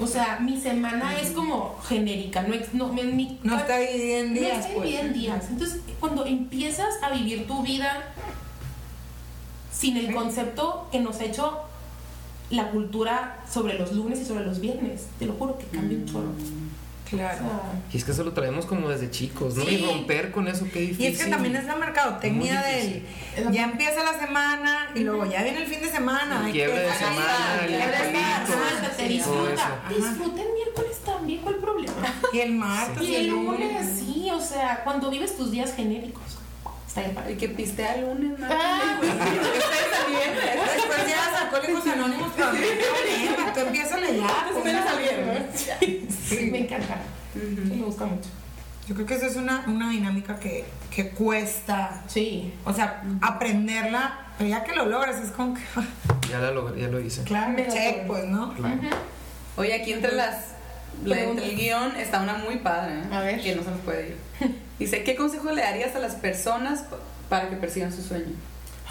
[0.00, 2.42] O sea, mi semana es como genérica.
[2.42, 4.82] No, no, mi- No está dividida en no días, está pues.
[4.88, 5.46] dividida en días.
[5.50, 8.12] Entonces, cuando empiezas a vivir tu vida
[9.72, 11.60] sin el concepto que nos ha hecho
[12.50, 16.06] la cultura sobre los lunes y sobre los viernes, te lo juro que cambia un
[16.06, 16.32] chorro.
[17.12, 17.38] O Claro.
[17.38, 19.64] sea, Y es que eso lo traemos como desde chicos, ¿no?
[19.64, 19.74] Sí.
[19.76, 21.04] Y romper con eso, qué difícil.
[21.04, 23.02] Y es que también es la mercadotecnia del.
[23.52, 26.46] Ya empieza la semana y luego ya viene el fin de semana.
[26.46, 28.06] El quiebre que de semana, el quiebre de jueguito.
[28.06, 29.82] semana, Suéltate, todo disfruta.
[29.88, 31.94] Disfruta el miércoles también, ¿cuál problema?
[32.32, 33.02] Y el martes.
[33.08, 36.22] Y el lunes, sí, o sea, cuando vives tus días genéricos.
[36.90, 38.46] Está bien Y que pistea el lunes, ¿no?
[38.50, 38.98] Ah.
[39.00, 43.52] Después llegas a Alcohólicos Anónimos, problema.
[43.54, 44.46] Tú empiezas ya.
[44.52, 44.90] pues, Ustedes ya.
[44.90, 45.70] al viernes.
[46.28, 46.96] Sí, me encanta.
[47.34, 48.28] Me gusta mucho.
[48.88, 52.02] Yo creo que esa es una, una dinámica que, que cuesta.
[52.08, 52.52] Sí.
[52.64, 55.60] O sea, aprenderla, pero ya que lo logras, es como que.
[56.30, 57.24] Ya, la logré, ya lo hice.
[57.24, 58.54] Claro, check, pues, ¿no?
[58.54, 58.78] Claro.
[59.56, 60.54] Oye, aquí entre las.
[61.04, 63.14] Entre el guion está una muy padre, ¿eh?
[63.14, 63.40] A ver.
[63.40, 64.16] Que no se nos puede ir.
[64.78, 66.84] Dice: ¿Qué consejo le darías a las personas
[67.28, 68.34] para que persigan su sueño?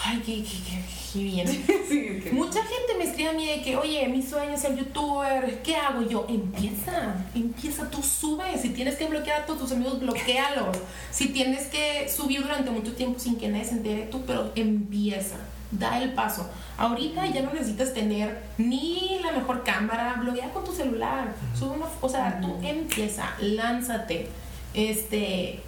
[0.01, 0.83] Ay, qué, qué, qué,
[1.13, 1.47] qué bien.
[1.89, 5.61] sí, Mucha gente me escribe a mí de que, oye, mi sueño es ser youtuber,
[5.61, 6.01] ¿qué hago?
[6.01, 8.61] Y yo, empieza, empieza, tú subes.
[8.61, 10.77] Si tienes que bloquear a todos tus amigos, bloquealos.
[11.11, 15.35] Si tienes que subir durante mucho tiempo sin que nadie se entere, tú, pero empieza,
[15.71, 16.49] da el paso.
[16.77, 21.35] Ahorita ya no necesitas tener ni la mejor cámara, bloquea con tu celular.
[21.57, 24.29] Sube una, o sea, tú empieza, lánzate.
[24.73, 25.59] Este,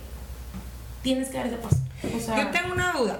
[1.02, 1.78] tienes que dar ese paso.
[2.16, 3.20] O sea, Yo tengo una duda.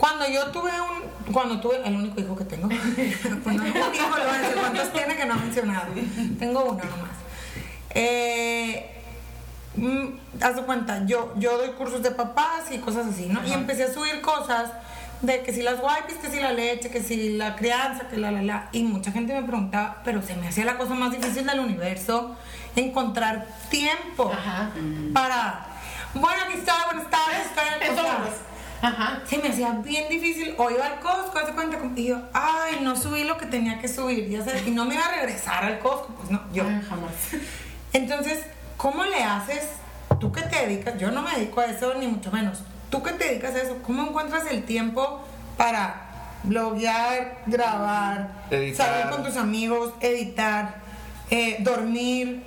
[0.00, 1.32] Cuando yo tuve un.
[1.32, 1.76] Cuando tuve.
[1.86, 2.68] El único hijo que tengo.
[3.44, 5.92] Cuando un hijo, lo voy a decir, ¿cuántos tiene que no ha mencionado?
[6.38, 7.10] Tengo uno nomás.
[7.90, 8.90] Eh.
[9.76, 10.06] mm,
[10.42, 13.46] Haz de cuenta, yo, yo doy cursos de papás y cosas así, ¿no?
[13.46, 14.70] Y empecé a subir cosas
[15.20, 18.30] de que si las wipes, que si la leche, que si la crianza, que la
[18.30, 18.68] la la.
[18.72, 22.34] Y mucha gente me preguntaba, pero se me hacía la cosa más difícil del universo
[22.74, 24.70] encontrar tiempo Ajá.
[25.12, 25.66] para.
[26.14, 28.49] Bueno, aquí está, buenas tardes, estoy en el Eso, podcast.
[28.82, 29.20] Ajá.
[29.26, 30.54] Se me hacía bien difícil.
[30.58, 31.78] O iba al Costco, hace cuenta.
[31.78, 34.28] como- Y yo, ay, no subí lo que tenía que subir.
[34.28, 36.14] Ya sabes, y no me iba a regresar al Costco.
[36.14, 36.64] Pues no, yo.
[36.66, 37.12] Ay, jamás.
[37.92, 38.44] Entonces,
[38.76, 39.68] ¿cómo le haces?
[40.18, 42.58] Tú que te dedicas, yo no me dedico a eso, ni mucho menos.
[42.90, 45.22] Tú que te dedicas a eso, ¿cómo encuentras el tiempo
[45.56, 46.06] para
[46.42, 48.86] bloguear, grabar, Editar.
[48.88, 50.76] salir con tus amigos, editar,
[51.30, 52.42] eh, dormir,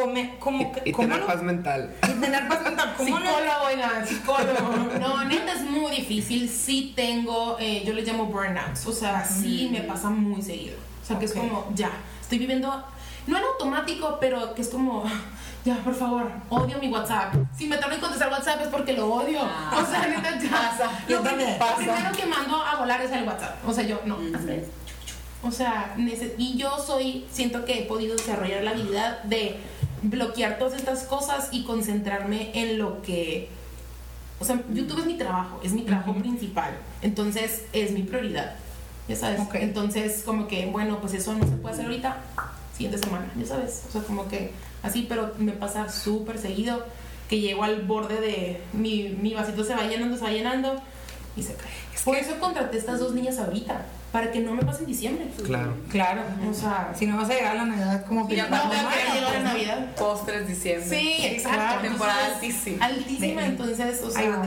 [0.00, 0.30] comer?
[0.38, 1.94] ¿Cómo, que- Y, y cómo tener lo- paz mental.
[2.02, 2.94] y tener paz mental.
[2.96, 4.98] ¿Cómo le- Psicólogo, oigan, psicólogo.
[5.00, 6.48] No, neta es muy difícil.
[6.48, 8.86] Sí tengo, eh, yo les llamo burnouts.
[8.86, 10.76] O sea, sí me pasa muy seguido.
[11.02, 12.82] O sea, que es como, ya, estoy viviendo,
[13.26, 15.04] no en automático, pero que es como,
[15.64, 17.34] ya, por favor, odio mi WhatsApp.
[17.56, 19.40] Si me tardo en contestar WhatsApp es porque lo odio.
[19.42, 19.82] Ah.
[19.82, 20.90] o sea, neta, ya.
[21.08, 21.58] Yo Lo también.
[21.58, 23.56] Lo primero que mando a volar es el WhatsApp.
[23.68, 24.66] O sea, yo, no, hazle.
[25.46, 25.94] O sea,
[26.38, 29.56] y yo soy, siento que he podido desarrollar la habilidad de
[30.02, 33.48] bloquear todas estas cosas y concentrarme en lo que...
[34.40, 36.76] O sea, YouTube es mi trabajo, es mi trabajo principal.
[37.02, 38.56] Entonces, es mi prioridad.
[39.08, 39.40] Ya sabes.
[39.54, 42.16] Entonces, como que, bueno, pues eso no se puede hacer ahorita,
[42.76, 43.84] siguiente semana, ya sabes.
[43.88, 44.50] O sea, como que
[44.82, 46.84] así, pero me pasa súper seguido
[47.28, 50.74] que llego al borde de mi, mi vasito se va llenando, se va llenando
[51.36, 51.70] y se cae.
[51.94, 53.84] Es Por que- eso contraté estas dos niñas ahorita.
[54.14, 55.26] Para que no me pase en diciembre.
[55.44, 55.74] Claro.
[55.90, 56.22] Claro.
[56.48, 58.88] O sea, Si no vas a llegar a la Navidad como película no voy a
[58.88, 59.94] querer llegar a pues, Navidad.
[59.96, 60.88] Postres diciembre.
[60.88, 61.48] Sí, exacto.
[61.58, 61.72] claro.
[61.72, 62.84] Entonces, Temporada altísima.
[62.86, 64.42] Altísima, entonces, o sea,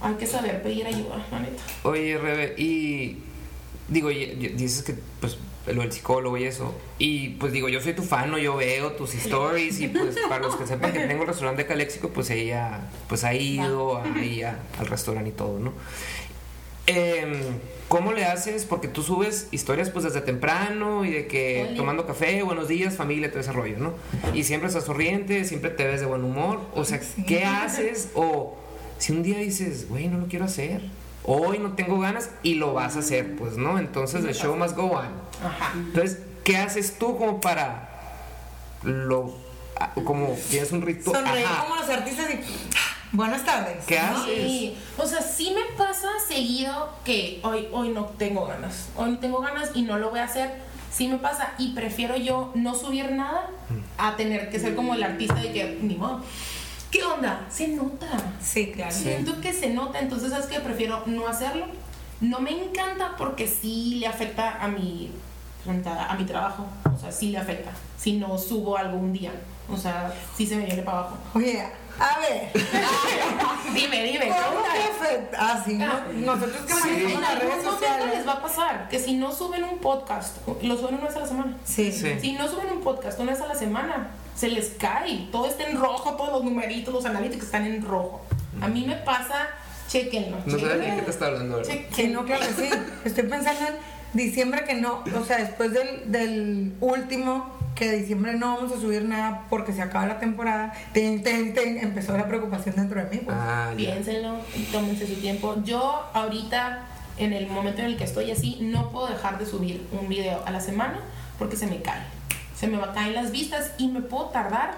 [0.00, 1.60] hay que saber pedir ayuda, la neta.
[1.82, 3.16] Oye, Rebe, y
[3.88, 6.72] digo, y- y- dices que pues lo del psicólogo y eso.
[7.00, 8.38] Y pues digo, yo soy tu fan, ¿no?
[8.38, 11.68] yo veo tus stories y pues para los que sepan que tengo el restaurante de
[11.68, 15.72] Caléxico, pues ella pues ha ido ahí al restaurante y todo, ¿no?
[16.86, 17.32] Em,
[17.88, 18.64] ¿Cómo le haces?
[18.64, 21.76] Porque tú subes historias pues desde temprano y de que Oli.
[21.76, 23.92] tomando café, buenos días, familia, todo ese rollo, ¿no?
[24.32, 26.60] Y siempre estás sonriente, siempre te ves de buen humor.
[26.74, 27.24] O sea, Sí.
[27.24, 28.08] ¿qué haces?
[28.14, 28.56] O
[28.98, 30.82] si un día dices, güey, no lo quiero hacer.
[31.24, 33.78] Hoy no tengo ganas y lo vas a hacer, pues, ¿no?
[33.78, 35.06] Entonces, the show must go on.
[35.44, 35.72] Ajá.
[35.74, 37.90] Entonces, ¿qué haces tú como para
[38.82, 39.34] lo...
[39.80, 41.16] a- como tienes un ritual?
[41.16, 41.62] Sonreír Ajá.
[41.64, 42.40] como los artistas y.
[43.16, 43.84] Buenas tardes.
[43.86, 44.16] ¿Qué ¿no?
[44.18, 44.34] haces?
[44.44, 48.88] Sí, o sea, sí me pasa seguido que hoy, hoy no tengo ganas.
[48.96, 50.50] Hoy no tengo ganas y no lo voy a hacer.
[50.92, 53.50] Sí me pasa y prefiero yo no subir nada
[53.98, 56.22] a tener que ser como el artista de que ni modo.
[56.90, 57.46] ¿Qué onda?
[57.50, 58.06] Se nota.
[58.42, 58.92] Sí, claro.
[58.94, 61.66] Siento que se nota, entonces sabes que prefiero no hacerlo.
[62.20, 65.10] No me encanta porque sí le afecta a mi
[65.66, 67.70] a mi trabajo, o sea, sí le afecta.
[67.98, 69.32] Si no subo algo un día,
[69.68, 71.16] o sea, sí se me viene para abajo.
[71.34, 71.64] Oye,
[71.98, 72.50] a ver.
[73.74, 74.28] Dime, dime.
[74.28, 75.36] ¿Cómo te afecta?
[75.40, 75.86] Ah, sí, ¿no?
[76.12, 78.16] Nosotros que manejamos En las algún redes sociales.
[78.16, 81.20] les va a pasar que si no suben un podcast, lo suben una vez a
[81.20, 81.56] la semana.
[81.64, 81.92] Sí.
[81.92, 82.18] Sí.
[82.20, 85.28] Si no suben un podcast una vez a la semana, se les cae.
[85.32, 88.22] Todo está en rojo, todos los numeritos, los analíticos están en rojo.
[88.60, 89.48] A mí me pasa,
[89.88, 90.36] chequenlo.
[90.46, 90.96] No sabes de chequenlo.
[90.96, 92.70] qué te está hablando, no, claro que sí.
[93.04, 93.74] Estoy pensando en
[94.14, 99.02] diciembre que no, o sea, después del, del último, que diciembre no vamos a subir
[99.04, 103.20] nada porque se acaba la temporada, ten, ten, ten, empezó la preocupación dentro de mí.
[103.24, 103.36] pues.
[103.38, 103.72] Ah.
[103.76, 105.56] Piénsenlo y tómense su tiempo.
[105.64, 106.86] Yo ahorita,
[107.18, 110.42] en el momento en el que estoy así, no puedo dejar de subir un video
[110.46, 111.00] a la semana
[111.38, 112.00] porque se me cae.
[112.56, 114.74] Se me va a caer las vistas y me puedo tardar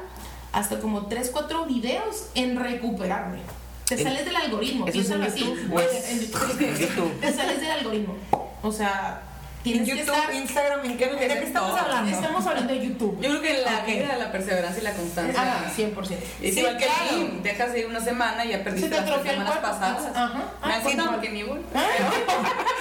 [0.53, 3.41] hasta como 3, 4 videos en recuperarme.
[3.87, 5.41] Te sales del algoritmo, ¿Eso es en piénsalo así.
[5.45, 6.61] YouTube o es- En YouTube.
[6.61, 7.21] en YouTube?
[7.21, 8.15] Te sales del algoritmo.
[8.63, 9.23] O sea,
[9.67, 10.35] En tienes que YouTube, estar...
[10.35, 11.79] Instagram, ¿en qué, ¿de qué estamos todo.
[11.81, 12.11] hablando?
[12.17, 13.21] Estamos hablando de YouTube.
[13.21, 13.87] Yo creo que la Ok.
[13.87, 15.35] vida la perseverancia y la constancia.
[15.67, 16.19] Ah, 100%.
[16.43, 17.01] Es Sí, igual que claro.
[17.11, 19.63] el gym, dejas de ir una semana y ya Se perdiste te las semanas cuerpo.
[19.63, 20.17] pasadas.
[20.17, 20.35] Ajá.
[20.39, 21.21] Me Ah, han sí, contado igual.
[21.21, 21.59] que ni voy.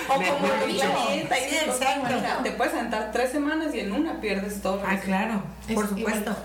[0.07, 0.83] O como digo.
[1.07, 2.43] Sí, exacto.
[2.43, 4.81] Te puedes sentar tres semanas y en una pierdes todo.
[4.85, 5.41] Ah, claro,
[5.73, 6.35] por Es supuesto.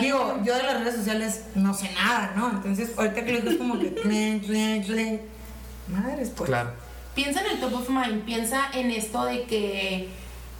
[0.00, 2.50] Digo, yo de las redes sociales no sé nada, ¿no?
[2.50, 3.90] Entonces, ahorita que lo digo es como que.
[5.88, 6.48] Madres, pues.
[6.48, 6.70] Claro.
[7.14, 10.08] Piensa en el top of mind, piensa en esto de que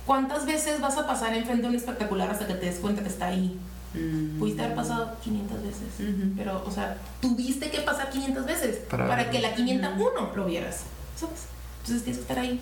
[0.07, 3.09] cuántas veces vas a pasar enfrente de un espectacular hasta que te des cuenta que
[3.09, 3.59] está ahí.
[3.95, 4.39] Mm.
[4.39, 6.33] Pudiste haber pasado 500 veces, Ujú.
[6.37, 10.81] pero, o sea, tuviste que pasar 500 veces Para que la 501 lo vieras,
[11.17, 11.47] ¿sabes?
[11.83, 12.61] Entonces tienes que estar ahí,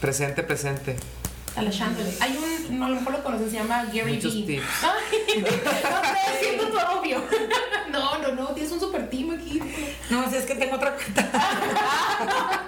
[0.00, 0.96] Presente, presente.
[1.54, 2.12] alechándole.
[2.20, 4.42] Hay un, no, a lo mejor lo conoces, se llama Gary Muchos Vee.
[4.56, 4.64] tips.
[4.82, 7.22] Ay, no sé, siento tu obvio.
[7.92, 9.60] No, no, no, tienes un super team aquí.
[10.08, 11.28] No, si es que tengo otra cuenta.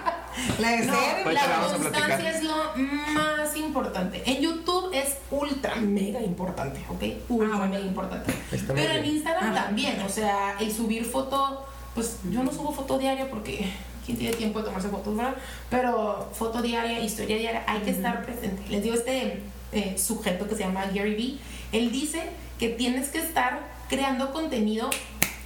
[0.59, 1.23] la de No, ser.
[1.25, 2.55] Ahorita la constancia es lo
[3.13, 4.23] más importante.
[4.25, 7.29] En YouTube es ultra mega importante, ¿ok?
[7.29, 7.73] Ultra Ah, bueno.
[7.73, 8.33] mega importante.
[8.51, 9.05] Está Pero en.
[9.05, 9.65] Instagram Ajá.
[9.65, 13.71] también, o sea, el subir foto, pues yo no subo foto diaria porque
[14.05, 15.35] quién tiene tiempo de tomarse fotos, ¿verdad?
[15.69, 18.61] Pero foto diaria, historia diaria, hay que estar presente.
[18.69, 21.39] Les digo, este eh, sujeto que se llama Gary Vee,
[21.71, 22.21] él dice
[22.59, 24.89] que tienes que estar creando contenido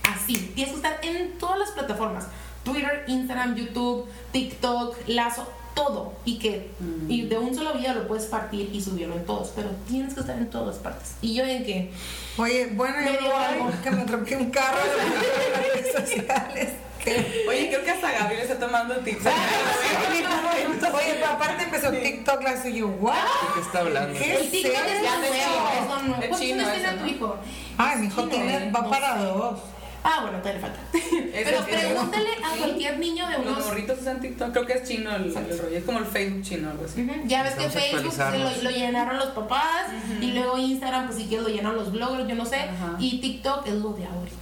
[0.04, 0.36] así.
[0.56, 2.26] Tienes que estar en todas las plataformas.
[2.72, 6.14] Twitter, Instagram, YouTube, TikTok, Lazo, todo.
[6.26, 6.70] Y que
[7.08, 9.52] y de un solo video lo puedes partir y subirlo en todos.
[9.56, 11.14] Pero tienes que estar en todas partes.
[11.22, 11.92] Y yo en que...
[12.38, 13.72] Oye, bueno, Me yo algo.
[13.84, 16.70] que me atropellé un carro en las redes sociales.
[17.04, 19.26] Que- Oye, creo que hasta Gaby le está tomando tips.
[20.94, 23.14] Oye, pero aparte empezó TikTok, la suyo, ¿what?
[23.16, 24.20] ¿De qué está hablando?
[24.20, 24.36] ¿Qué?
[24.36, 26.22] El TikTok es lo nuevo, es nuevo.
[26.22, 27.38] Es ¿Cuántos chino tiene tu hijo?
[27.78, 29.24] Ay, mi hijo tiene, va No para sé.
[29.24, 29.60] dos.
[30.04, 30.80] Ah, bueno, todavía le falta.
[31.44, 33.66] Pero pregúntale a cualquier niño de Los unos...
[33.66, 34.52] morritos usan TikTok.
[34.52, 35.78] Creo que es chino el, el rollo.
[35.78, 37.08] Es como el Facebook chino, algo así.
[37.26, 39.88] Ya ves que Facebook lo, lo llenaron los papás
[40.22, 42.66] y luego Instagram, pues si quieres lo llenaron los bloggers, yo no sé.
[43.00, 44.36] Y TikTok es lo de ahorita.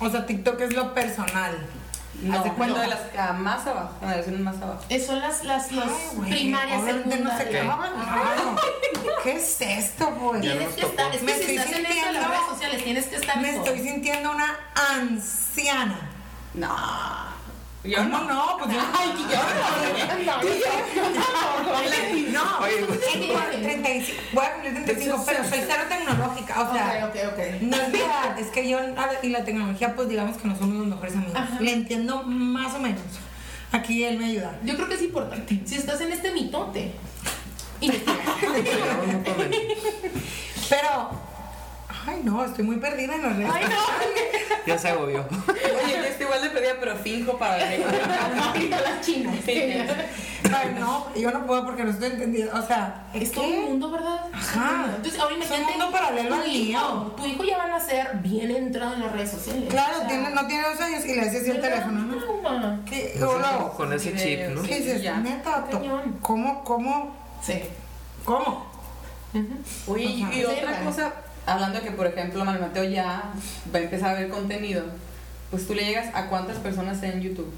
[0.00, 1.56] O sea, TikTok es lo personal.
[2.22, 2.56] No, Haz de cuenta.
[2.56, 4.80] cuando de las ah, más abajo, generaciones más abajo.
[4.88, 7.66] Eh, Son las, las, las Ay, güey, primarias, obviamente no se secundarias.
[7.74, 8.56] acaban.
[9.22, 10.32] ¿Qué es esto?
[10.34, 10.90] Ya Tienes que tocó.
[10.92, 13.16] estar, es Me que si estoy estás en esto de las redes sociales, tienes que
[13.16, 14.56] estar Me estoy sintiendo una
[14.92, 15.98] anciana.
[16.54, 17.33] No.
[17.84, 18.24] Yo ¿Cómo no.
[18.24, 18.56] no?
[18.58, 19.24] Pues yo Ay, yo
[20.24, 20.50] no, yo.
[22.32, 26.60] No, Oye, tengo 35, voy a cumplir 35, pero soy cero tecnológica.
[26.62, 27.62] O sea, Ok, ok, ok.
[27.62, 28.78] no es verdad, es que yo
[29.22, 31.34] y la tecnología, pues digamos que no somos los mejores amigos.
[31.36, 31.60] Ajá.
[31.60, 33.02] Le entiendo más o menos.
[33.70, 34.58] Aquí él me ayuda.
[34.62, 35.60] Yo creo que es importante.
[35.66, 36.92] Si estás en este mitote.
[40.70, 41.10] Pero,
[42.06, 43.50] ay no, estoy muy perdida en las redes.
[43.54, 43.76] Ay, no.
[44.66, 45.26] Ya se agobió.
[45.46, 47.80] Oye, yo estoy igual de perdida, pero finjo para ver.
[48.70, 49.34] las chinas.
[49.46, 52.58] Ay, no, yo no puedo porque no estoy entendida.
[52.58, 54.20] O sea, Es todo un mundo, ¿verdad?
[54.32, 54.86] Ajá.
[54.96, 55.70] Entonces, ahora Es un imagínate.
[55.78, 56.64] mundo paralelo tu al hijo,
[56.94, 57.12] mío.
[57.16, 59.64] Tu hijo ya van a ser bien entrado en las redes sociales.
[59.68, 62.84] Claro, O sea, tiene, no tiene dos años y le haces el teléfono, ¿no?
[62.86, 63.20] ¿Qué?
[63.22, 63.70] Hola.
[63.76, 64.62] con ese chip, ¿no?
[64.62, 65.02] ¿Qué dices?
[65.02, 65.18] Ya.
[65.18, 65.64] Neta.
[66.22, 67.60] ¿cómo, cómo, Sí.
[68.24, 68.64] cómo?
[69.88, 70.34] Oye, y- Ajá.
[70.34, 71.12] y otra cosa,
[71.46, 73.22] hablando de que, por ejemplo, Manuel Mateo ya
[73.74, 74.84] va a empezar a ver contenido,
[75.50, 77.52] pues tú le llegas a cuántas personas en YouTube.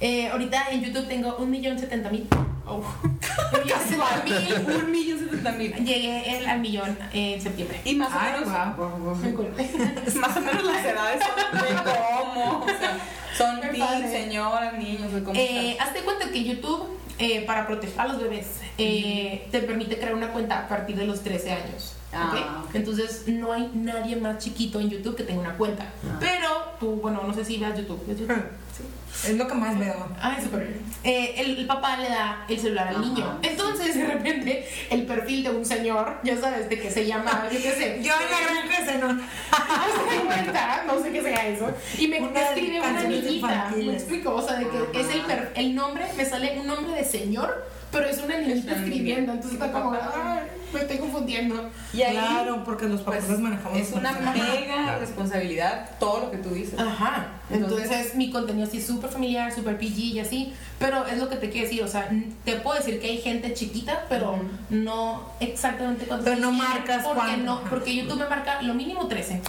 [0.00, 2.26] Eh, ahorita en YouTube tengo un millón setenta mil.
[2.66, 2.82] Oh.
[3.52, 4.76] Un millón setenta mil.
[4.76, 5.72] Un millón setenta mil.
[5.74, 7.80] Llegué el- al millón en septiembre.
[7.84, 9.14] Y más o Ay, menos, guau.
[9.16, 9.48] Muy cool.
[10.20, 12.96] más o menos las edades son de cómo, o sea,
[13.36, 18.06] son teens, señoras, niños, de cómo Eh, hazte cuenta que YouTube, eh, para proteger a
[18.08, 18.46] los bebés,
[18.78, 21.94] eh, te permite crear una cuenta a partir de los 13 años.
[22.12, 22.64] Ah, ¿ok?
[22.68, 22.74] ok.
[22.74, 25.84] Entonces, no hay nadie más chiquito en YouTube que tenga una cuenta.
[26.04, 26.16] Ah.
[26.18, 26.48] Pero
[26.80, 28.04] tú, bueno, no sé si veas YouTube.
[28.06, 28.42] ¿Ves YouTube?
[28.70, 28.84] Sí.
[29.32, 30.08] Es lo que más veo.
[30.22, 30.78] Ay, súper.
[31.02, 33.04] Eh, el, el papá le da el celular al Ajá.
[33.04, 33.38] niño.
[33.42, 37.58] Entonces, de repente, el perfil de un señor, ya sabes, de que se llama, yo
[37.60, 38.00] qué sé.
[38.02, 39.20] Yo en la granja de Zenón.
[39.50, 41.70] Hazte cuenta, no sé qué sea eso.
[41.98, 43.26] Y me Una escribe una niñita.
[43.26, 43.94] Me infantiles.
[44.02, 47.04] explico, o sea, de que es el, per- el nombre, me sale un nombre de
[47.04, 48.54] señor, pero es una niña.
[48.54, 49.32] escribiendo.
[49.32, 50.40] Entonces está como, ay,
[50.72, 51.68] me estoy confundiendo.
[51.92, 53.78] Y ahí, Claro, porque los papás pues, manejamos.
[53.78, 55.00] es una mega Claro.
[55.00, 56.78] responsabilidad todo lo que tú dices.
[56.78, 57.26] Ajá.
[57.50, 60.54] Entonces, Entonces- mi contenido sí es súper familiar, súper PG y así.
[60.78, 62.08] Pero es lo que te quiero decir, o sea,
[62.44, 64.44] te puedo decir que hay gente chiquita, pero Ujú.
[64.70, 67.44] no exactamente cuántos Pero no marcas porque cuánto.
[67.44, 69.40] no, porque YouTube me marca lo mínimo 13.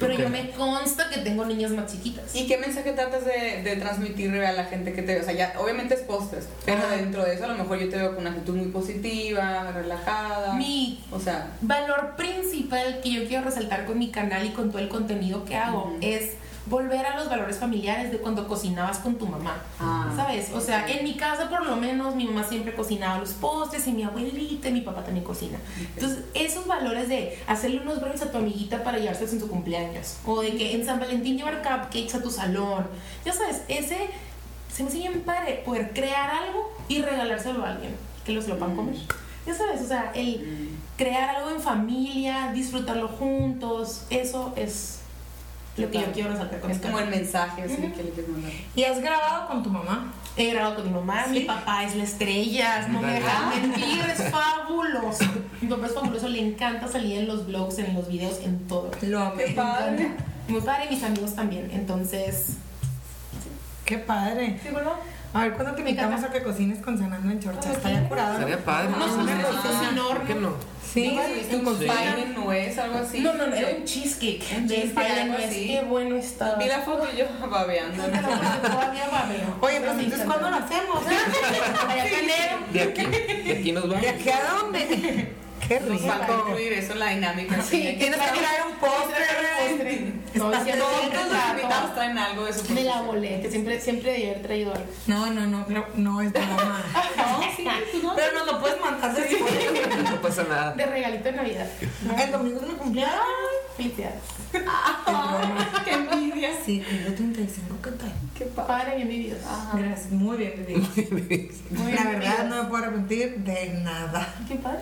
[0.00, 2.34] Pero yo me consta que tengo niñas más chiquitas.
[2.34, 5.20] ¿Y qué mensaje tratas de, de transmitirle a la gente que te ve?
[5.20, 6.96] O sea, ya, obviamente es postres, pero Ajá.
[6.96, 10.54] dentro de eso a lo mejor yo te veo con una actitud muy positiva, relajada.
[10.54, 14.78] Mi O sea, valor principal que yo quiero resaltar con mi canal y con todo
[14.80, 16.32] el contenido que hago es
[16.66, 19.62] volver a los valores familiares de cuando cocinabas con tu mamá.
[19.78, 20.12] Ah.
[20.16, 20.50] ¿Sabes?
[20.52, 23.92] O sea, en mi casa por lo menos mi mamá siempre cocinaba los postres y
[23.92, 25.58] mi abuelita y mi papá también cocina.
[25.94, 30.16] Entonces, esos valores de hacerle unos brownies a tu amiguita para llevárselos en su cumpleaños
[30.26, 32.86] o de que en San Valentín llevar cupcakes a tu salón.
[33.24, 34.08] Ya sabes, ese
[34.72, 38.48] se me hace bien padre poder crear algo y regalárselo a alguien que lo se
[38.48, 38.76] lo puedan Mm.
[38.76, 38.96] comer.
[39.46, 44.98] Ya sabes, o sea, el crear algo en familia, disfrutarlo juntos, eso es
[45.76, 48.52] lo que yo quiero resaltar con es como el mensaje así que le quieres mandar.
[48.74, 50.12] ¿Y has grabado con tu mamá?
[50.36, 54.22] He grabado con mi mamá, mi papá es la estrella, no me dejan mentir, es
[54.30, 55.24] fabuloso.
[55.60, 58.90] Mi papá es fabuloso, le encanta salir en los vlogs, en los videos, en todo.
[59.02, 59.44] Lo amé.
[59.44, 60.10] Qué padre.
[60.48, 62.56] Muy padre y mis amigos también, entonces...
[63.84, 64.58] Qué padre.
[64.62, 64.92] ¿Sí, bueno?
[65.32, 67.70] A ver, ¿cuándo te invitamos a que cocines con Cenando en Chorcha?
[67.84, 68.32] Ah, ya curado.
[68.34, 68.90] Estaría padre.
[68.90, 69.06] No, ¿no?
[69.06, 70.50] no, no, ¿Por no, qué no?
[70.50, 71.10] Sí, ¿Nunca viste un Sí.
[71.10, 73.20] pie de nuez, algo así?
[73.20, 74.42] No, no, no, era un cheesecake.
[74.56, 75.50] Un de pie de nuez.
[75.50, 76.54] Qué bueno está.
[76.54, 78.02] Vi la foto y yo babeando.
[78.02, 78.08] No
[78.62, 79.56] todavía babeo.
[79.60, 80.26] Oye, Pero pues entonces.
[80.26, 81.04] ¿cuándo lo hacemos?
[82.72, 84.02] De aquí, de aquí nos vamos.
[84.02, 85.28] ¿De aquí a dónde?
[85.66, 86.44] Qué Nos falta rico.
[86.48, 87.56] incluir eso en la dinámica.
[87.62, 87.96] Sí, así.
[87.98, 89.24] Tienes que traer un postre.
[90.34, 93.80] No, sí, sí, Todos los invitados traen algo de su Me la volé, que siempre,
[93.80, 94.86] siempre debí haber traído algo.
[95.06, 96.82] No, no, no, no, no es broma.
[97.16, 98.14] No, sí, tú no.
[98.14, 99.52] Pero nos lo puedes mandar después.
[100.10, 100.72] No pasa nada.
[100.74, 101.66] De regalito de Navidad.
[102.22, 103.20] El domingo es mi cumpleaños.
[103.76, 104.22] Felicidades.
[105.84, 106.50] Qué envidia.
[106.64, 108.12] Sí, tengo 35, ¿qué tal?
[108.38, 108.68] Qué padre.
[108.68, 109.38] Padre, bien vividos.
[109.44, 109.76] Ajá.
[109.78, 110.86] Gracias, muy bien vivido.
[111.70, 112.44] Muy La verdad, vividos.
[112.46, 114.34] no me puedo arrepentir de nada.
[114.48, 114.80] Qué padre.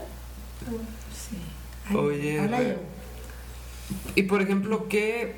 [1.12, 1.36] Sí.
[1.90, 2.74] Ay, Oye, yo.
[4.14, 5.36] Y por ejemplo, ¿qué.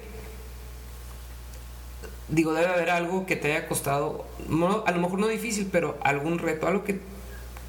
[2.28, 5.96] Digo, debe haber algo que te haya costado, no- a lo mejor no difícil, pero
[6.02, 7.00] algún reto, algo que,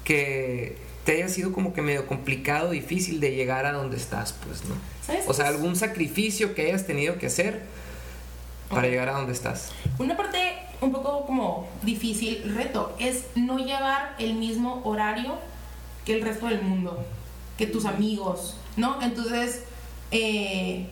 [0.02, 4.64] que te haya sido como que medio complicado, difícil de llegar a donde estás, pues,
[4.64, 4.74] ¿no?
[5.06, 5.24] ¿Sabes?
[5.28, 5.54] O sea, es?
[5.54, 7.62] algún sacrificio que hayas tenido que hacer
[8.68, 9.70] para llegar a donde estás.
[9.98, 15.36] Una parte un poco como difícil, reto, es no llevar el mismo horario
[16.04, 17.04] que el resto del mundo,
[17.58, 19.02] que tus amigos, ¿no?
[19.02, 19.64] Entonces,
[20.10, 20.88] eh,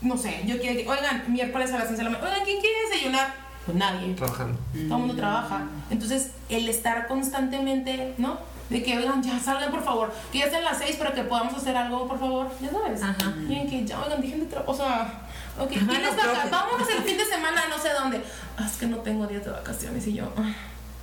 [0.00, 2.60] no sé, yo quiero que, oigan, miércoles a las 11 de la mañana, oigan, ¿quién
[2.60, 3.34] quiere desayunar?
[3.64, 4.14] Pues nadie.
[4.14, 4.58] Trabajando.
[4.72, 5.66] todo el mundo trabaja.
[5.90, 8.38] Entonces, el estar constantemente, ¿no?
[8.70, 11.54] De que, oigan, ya salgan, por favor, que ya sean las seis para que podamos
[11.54, 13.02] hacer algo, por favor, ya sabes.
[13.02, 13.30] Ajá.
[13.36, 15.22] Miren que ya, oigan, dejen de trabajar, o sea,
[15.58, 18.22] ok, ¿tienes no, vaca- creo que- Vámonos el fin de semana, no sé dónde.
[18.56, 20.52] Ah, es que no tengo días de vacaciones y yo, ah,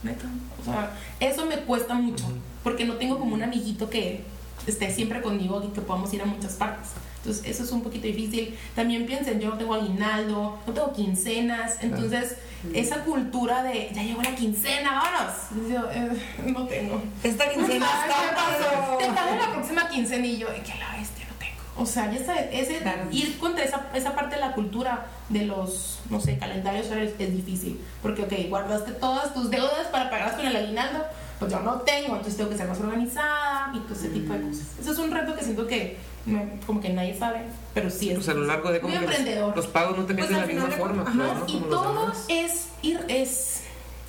[0.04, 0.26] neta.
[0.60, 2.26] O sea, eso me cuesta mucho,
[2.64, 4.24] porque no tengo como un amiguito que
[4.68, 6.90] esté siempre conmigo y que podamos ir a muchas partes.
[7.18, 8.58] Entonces, eso es un poquito difícil.
[8.76, 12.36] También piensen, yo no tengo aguinaldo, no tengo quincenas, entonces
[12.74, 15.70] esa cultura de ya llegó la quincena, vámonos.
[15.72, 16.10] Yo, eh,
[16.48, 17.02] no tengo.
[17.24, 18.98] Esta quincena está.
[18.98, 21.62] Te pago la próxima quincena y yo, que la bestia no tengo.
[21.78, 23.04] O sea, ya sabes, ese, Claro.
[23.12, 27.32] ir contra esa, esa parte de la cultura de los, no sé, calendarios horarios es
[27.36, 27.80] difícil.
[28.02, 31.06] Porque, ok, guardaste todas tus deudas para pagarlas con el aguinaldo,
[31.42, 34.42] pues yo no tengo, entonces tengo que ser más organizada y todo ese tipo de
[34.42, 34.64] cosas.
[34.80, 37.42] Eso es un reto que siento que me- como que nadie sabe,
[37.74, 38.16] pero sí es.
[38.18, 39.56] Pues a lo largo de como muy que los, emprendedor.
[39.56, 41.44] los pagos no te Pues caen de al la misma de forma, pues, ¿no?
[41.48, 43.62] y Como todo es ir, es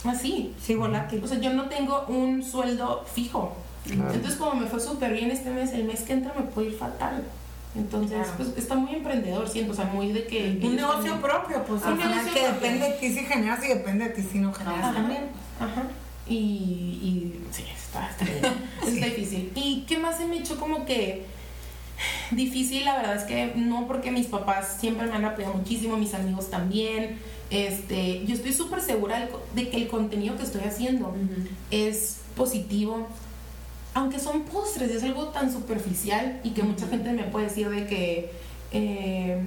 [0.04, 0.54] así.
[0.62, 1.24] Sí, volátil.
[1.24, 3.56] O sea, yo no tengo un sueldo fijo.
[3.86, 4.12] Claro.
[4.12, 6.76] Entonces, como me fue súper bien este mes, el mes que entra me puede ir
[6.76, 7.24] fatal.
[7.74, 8.32] Entonces, Claro.
[8.36, 10.60] pues está muy emprendedor, siento, o sea, muy de que...
[10.62, 12.54] Un negocio propio, pues Un al final negocio que propio.
[12.60, 15.22] depende de ti si generas y depende de ti si no generas Ajá, también.
[15.58, 15.82] Ajá.
[16.32, 18.54] Y, y sí, está, está, bien.
[18.94, 19.52] está difícil.
[19.54, 21.24] ¿Y qué más se me echó como que
[22.30, 22.84] difícil?
[22.84, 26.50] La verdad es que no porque mis papás siempre me han apoyado muchísimo, mis amigos
[26.50, 27.18] también.
[27.50, 31.14] Este, yo estoy súper segura de, que el contenido que estoy haciendo
[31.70, 33.08] es positivo.
[33.94, 37.86] Aunque son postres, es algo tan superficial y que mucha gente me puede decir de
[37.86, 38.32] que,
[38.72, 39.38] eh,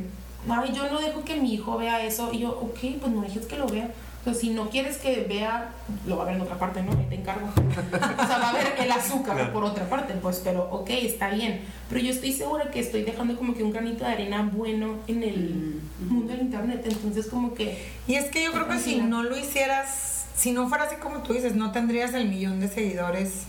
[0.48, 2.32] ay, yo no dejo que mi hijo vea eso.
[2.32, 3.92] Y yo, ok, pues no dejes que lo vea.
[4.26, 5.70] O sea, si no quieres que vea,
[6.08, 6.92] lo va a ver en otra parte, ¿no?
[6.94, 7.48] Ahí te encargo.
[7.56, 9.54] o sea, va a ver el azúcar Claro.
[9.54, 11.62] por otra parte, pues, pero ok, está bien.
[11.90, 15.22] Pero yo estoy segura que estoy dejando como que un granito de arena bueno en
[15.22, 16.82] el mundo del internet.
[16.88, 20.68] Entonces, como que Y es que yo creo que si no lo hicieras, si no
[20.70, 23.44] fuera así como tú dices, no tendrías el millón de seguidores.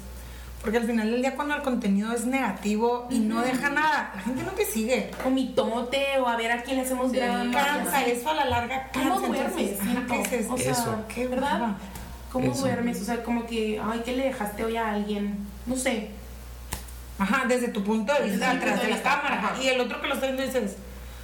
[0.66, 4.20] Porque al final del día cuando el contenido es negativo y no deja nada, la
[4.20, 5.12] gente no te sigue.
[5.24, 7.18] o mi tote o a ver a quién le hacemos Sí.
[7.18, 7.52] drama.
[7.52, 9.08] Cansa, eso a la larga cansa.
[9.10, 9.78] ¿Cómo duermes?
[10.10, 10.46] ¿qué dices?
[10.50, 11.04] O sea, Eso.
[11.14, 11.76] Qué ¿verdad?
[12.32, 12.62] ¿Cómo Eso.
[12.62, 13.00] duermes?
[13.00, 15.38] O sea, como que, ay, ¿qué le dejaste hoy a alguien?
[15.66, 16.10] No sé.
[17.20, 19.38] Ajá, desde tu punto de vista, atrás de de la cámara.
[19.38, 19.62] ajá.
[19.62, 20.78] Y el otro que lo está viendo dices,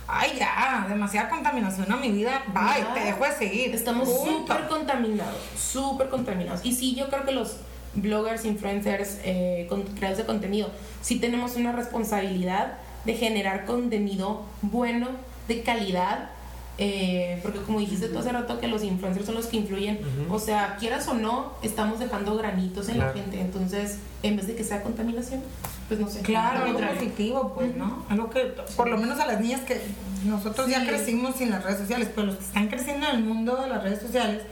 [0.07, 2.95] ay ya, demasiada contaminación a mi vida, bye, Ya.
[2.95, 3.75] te dejo de seguir.
[3.75, 6.61] Estamos súper contaminados, súper contaminados.
[6.65, 7.57] Y sí, yo creo que los
[7.95, 10.71] bloggers, influencers, eh, con- creadores de contenido,
[11.03, 12.75] sí tenemos una responsabilidad
[13.05, 15.09] de generar contenido bueno,
[15.49, 16.31] de calidad.
[16.79, 20.39] eh, porque como dijiste tú hace rato que los influencers son los que influyen, o
[20.39, 23.15] sea, quieras o no, estamos dejando granitos en Claro.
[23.15, 25.41] la gente, entonces en vez de que sea contaminación,
[25.89, 26.21] pues no sé.
[26.21, 28.05] Claro, al algo positivo, pues, ¿no?
[28.09, 29.81] Algo que, por lo menos a las niñas que
[30.25, 30.87] nosotros ya Sí.
[30.87, 33.83] crecimos sin las redes sociales, pero los que están creciendo en el mundo de las
[33.83, 34.43] redes sociales,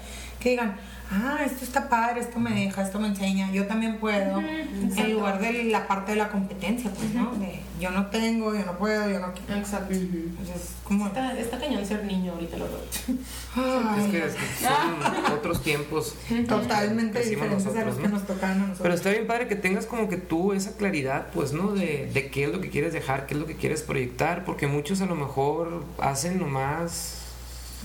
[0.41, 0.77] que digan,
[1.13, 5.03] ah, esto está padre, esto me deja, esto me enseña, yo también puedo, exacto.
[5.03, 7.33] en lugar de la parte de la competencia, pues, ¿no?
[7.37, 9.61] De yo no tengo, yo no puedo, yo no quiero.
[9.61, 9.95] Exacto.
[9.95, 11.07] Entonces, como...
[11.07, 12.81] Está, está cañón ser niño ahorita, lo veo.
[13.57, 16.15] Ay, Es que es- son otros tiempos.
[16.49, 18.15] totalmente diferentes a los nosotros, que ¿no?
[18.19, 18.81] nos tocaron a nosotros.
[18.83, 21.73] Pero está bien padre que tengas como que tú esa claridad, pues, ¿no?
[21.73, 24.67] De, de qué es lo que quieres dejar, qué es lo que quieres proyectar, porque
[24.67, 27.20] muchos a lo mejor hacen nomás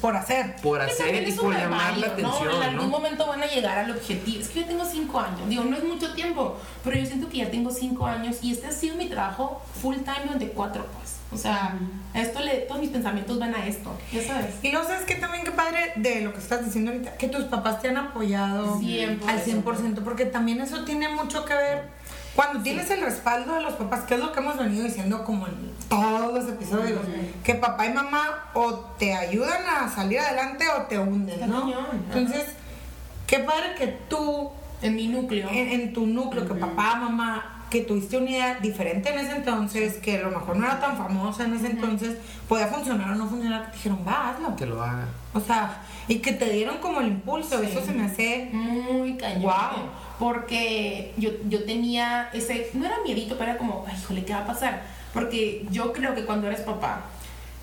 [0.02, 0.56] por hacer.
[0.62, 2.36] por hacer y es por llamar la válido, ¿no?
[2.36, 2.98] En atención, algún ¿no?
[2.98, 4.42] momento van a llegar al objetivo.
[4.42, 5.48] Es que yo tengo cinco años.
[5.48, 8.68] Digo, no es mucho tiempo, pero yo siento que ya tengo cinco años y este
[8.68, 11.16] ha sido mi trabajo full time durante cuatro, pues.
[11.32, 11.76] O sea,
[12.14, 14.56] esto le, todos mis pensamientos van a esto, ya sabes.
[14.62, 17.46] Y no sabes que también qué padre de lo que estás diciendo ahorita, que tus
[17.46, 19.28] papás te han apoyado 100%.
[19.28, 21.90] al 100%, porque también eso tiene mucho que ver.
[22.36, 25.48] Cuando tienes el respaldo de los papás, que es lo que hemos venido diciendo como
[25.48, 25.54] en
[25.88, 27.00] todos los episodios,
[27.44, 31.72] que papá y mamá o te ayudan a salir adelante o te hunden, ¿no?
[32.14, 32.46] Entonces,
[33.26, 35.48] qué padre que tú, En mi núcleo.
[35.50, 39.96] en, en tu núcleo, que papá, mamá, que tuviste una idea diferente en ese entonces,
[39.98, 42.18] que a lo mejor no era tan famosa en ese entonces,
[42.50, 44.56] podía funcionar o no funcionar, te dijeron, va, hazlo.
[44.58, 45.06] Que lo haga.
[45.34, 47.68] O sea, y que te dieron como el impulso, Sí.
[47.72, 48.50] eso se me hace...
[48.54, 49.42] Muy cañón.
[49.42, 49.76] Guau.
[50.20, 54.40] Porque yo, yo tenía ese, no era miedito, pero era como, ay, híjole, ¿qué va
[54.40, 54.84] a pasar?
[55.14, 57.06] Porque yo creo que cuando eres papá,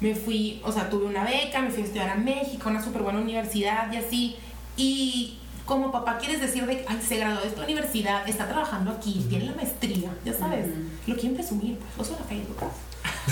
[0.00, 3.02] me fui, o sea, tuve una beca, me fui a estudiar a México, una súper
[3.02, 4.36] buena universidad y así.
[4.76, 9.24] Y como papá quieres decir de, ay, se graduó de esta universidad, está trabajando aquí,
[9.28, 10.66] tiene la maestría, ya sabes.
[11.06, 12.70] Lo quieren presumir, pues, lo suena Facebook.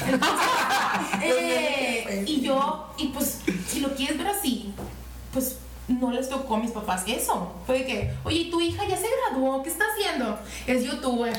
[0.06, 0.48] Entonces,
[1.22, 4.72] eh, y yo, y pues, si lo quieres ver así,
[5.32, 5.58] pues
[5.90, 7.52] no les tocó a mis papás eso.
[7.66, 10.38] Fue de que, oye, ¿y tu hija ya se graduó, ¿qué está haciendo?
[10.66, 11.32] Es youtuber.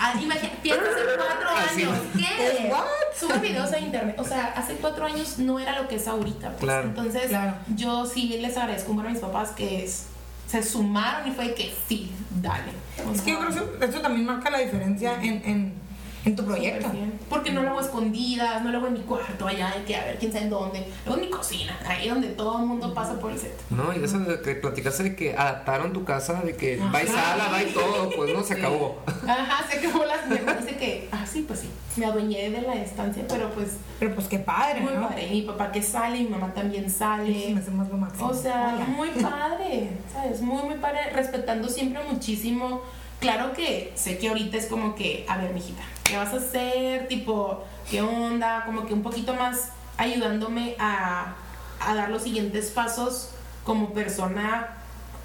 [0.00, 1.98] Ah, imagina, piensa hace cuatro años.
[2.16, 2.68] ¿Qué?
[2.70, 2.84] ¿What?
[3.18, 4.14] Sube videos a internet.
[4.18, 6.50] O sea, hace cuatro años no era lo que es ahorita.
[6.50, 6.60] pues.
[6.60, 6.84] Claro.
[6.88, 7.54] Entonces, Claro.
[7.74, 10.04] yo sí les agradezco a mis papás que es-
[10.46, 12.72] se sumaron y fue de que sí, dale.
[13.14, 15.81] Es que yo creo que eso, eso también marca la diferencia en, en,
[16.24, 16.90] en tu proyecto.
[17.28, 20.04] Porque no lo hago escondidas, no lo hago en mi cuarto allá, de que a
[20.04, 20.86] ver quién sabe en dónde.
[21.04, 23.58] Lo hago en mi cocina, ahí donde todo el mundo pasa por el set.
[23.70, 27.06] No, y eso de que platicaste de que adaptaron tu casa, de que va y
[27.06, 29.02] sala, va y todo, pues no, se acabó.
[29.26, 32.74] Ajá, se acabó mi hermana dice que, ah, sí, pues sí, me adueñé de la
[32.74, 35.08] estancia, pero pues Pero pues qué padre, muy ¿no?
[35.08, 35.26] padre.
[35.26, 37.32] Y mi papá que sale, mi mamá también sale.
[37.32, 38.28] Sí, me hacemos lo máximo.
[38.28, 38.84] O sea, Hola.
[38.86, 40.40] muy padre, ¿sabes?
[40.40, 42.82] Muy, muy padre, respetando siempre muchísimo.
[43.22, 47.06] Claro que sé que ahorita es como que, a ver, mijita, ¿qué vas a hacer?
[47.06, 48.64] Tipo, ¿qué onda?
[48.66, 51.36] Como que un poquito más ayudándome a,
[51.78, 53.30] a dar los siguientes pasos
[53.62, 54.70] como persona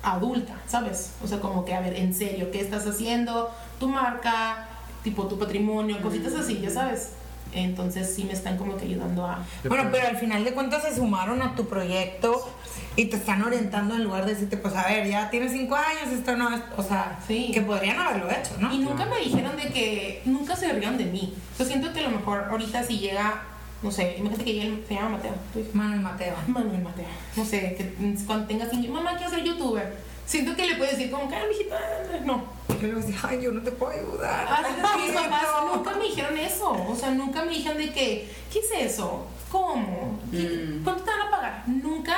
[0.04, 1.14] adulta, ¿sabes?
[1.24, 3.50] O sea, como que, a ver, en serio, ¿qué estás haciendo?
[3.80, 4.68] Tu marca,
[5.04, 7.14] tipo tu patrimonio, cositas así, ya sabes.
[7.54, 9.44] Entonces sí me están como que ayudando a...
[9.68, 12.50] Bueno, pero al final de cuentas se sumaron a tu proyecto
[12.96, 16.12] y te están orientando en lugar de decirte, pues a ver, ya tienes cinco años,
[16.14, 17.52] esto no es, o sea, Sí.
[17.54, 18.74] que podrían haberlo hecho, ¿no?
[18.74, 21.34] Y nunca me dijeron de que, nunca se rieron de mí.
[21.58, 23.44] Yo siento que a lo mejor ahorita si llega,
[23.84, 25.34] no sé, imagínate que llega, el- se llama Mateo.
[25.74, 26.34] Manuel Mateo.
[26.48, 27.06] Manuel Mateo.
[27.36, 29.96] No sé, que cuando tengas cinco, mamá, quiero ser youtuber.
[30.28, 31.80] Siento que le puedes decir como que, ah, mijita,
[32.26, 32.44] no.
[32.82, 34.46] Yo le decía, ay, yo no te puedo ayudar.
[34.48, 34.62] Ah,
[35.02, 35.42] mis papás
[35.74, 36.70] nunca me dijeron eso.
[36.88, 39.26] O sea, nunca me dijeron de que, ¿qué es eso?
[39.52, 40.20] ¿Cómo?
[40.30, 40.38] ¿Qué-
[40.80, 40.84] Mm.
[40.84, 41.64] ¿Cuánto te van a pagar?
[41.68, 42.18] Nunca,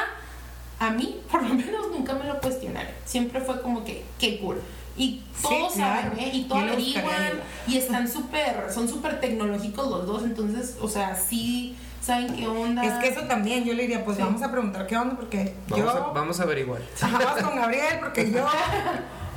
[0.79, 2.91] a mí, por lo menos, nunca me lo cuestionaron.
[3.05, 4.59] Siempre fue como que, qué cool.
[4.97, 6.09] Y todos Sí, claro.
[6.09, 6.31] saben, ¿eh?
[6.33, 7.43] Y todo Yo le buscaría averiguan.
[7.67, 10.23] Y están súper, son súper tecnológicos los dos.
[10.23, 12.83] Entonces, o sea, sí saben qué onda.
[12.83, 14.23] Es que eso también, yo le diría, pues Sí.
[14.23, 15.91] vamos a preguntar qué onda, porque Vamos, yo...
[15.91, 16.81] a, vamos a averiguar.
[17.01, 18.45] Ajá, vamos con Gabriel, porque yo...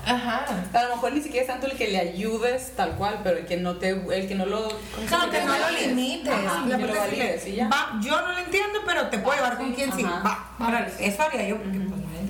[0.05, 0.45] Ajá.
[0.73, 3.47] A lo mejor ni siquiera es tanto el que le ayudes tal cual, pero el
[3.47, 5.39] que no te, el que no lo, ¿cómo se Claro, dice?
[5.39, 6.33] que no lo limites.
[6.35, 7.69] Ajá, La lo verdad es que, valides ya.
[7.69, 10.03] va, yo no lo entiendo, pero te puedo Ah, llevar con sí, quien sí.
[10.03, 11.79] Va, órale, eso haría yo, porque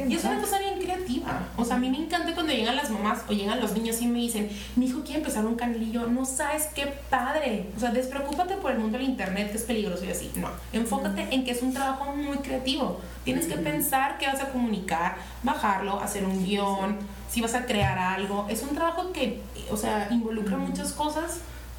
[0.08, 0.42] pues no lo entiendo.
[0.42, 1.40] Y es una cosa bien creativa.
[1.56, 4.06] O sea, a mí me encanta cuando llegan las mamás o llegan los niños y
[4.06, 7.66] me dicen, mi hijo quiere empezar un canal y yo, no sabes qué padre.
[7.76, 10.30] O sea, despreocúpate por el mundo del internet que es peligroso y así.
[10.36, 13.00] No, enfócate en que es un trabajo muy creativo.
[13.24, 16.96] Tienes que pensar qué vas a comunicar, bajarlo, hacer un guion,
[17.30, 18.46] si vas a crear algo.
[18.48, 19.40] Es un trabajo que,
[19.70, 21.38] o sea, involucra muchas cosas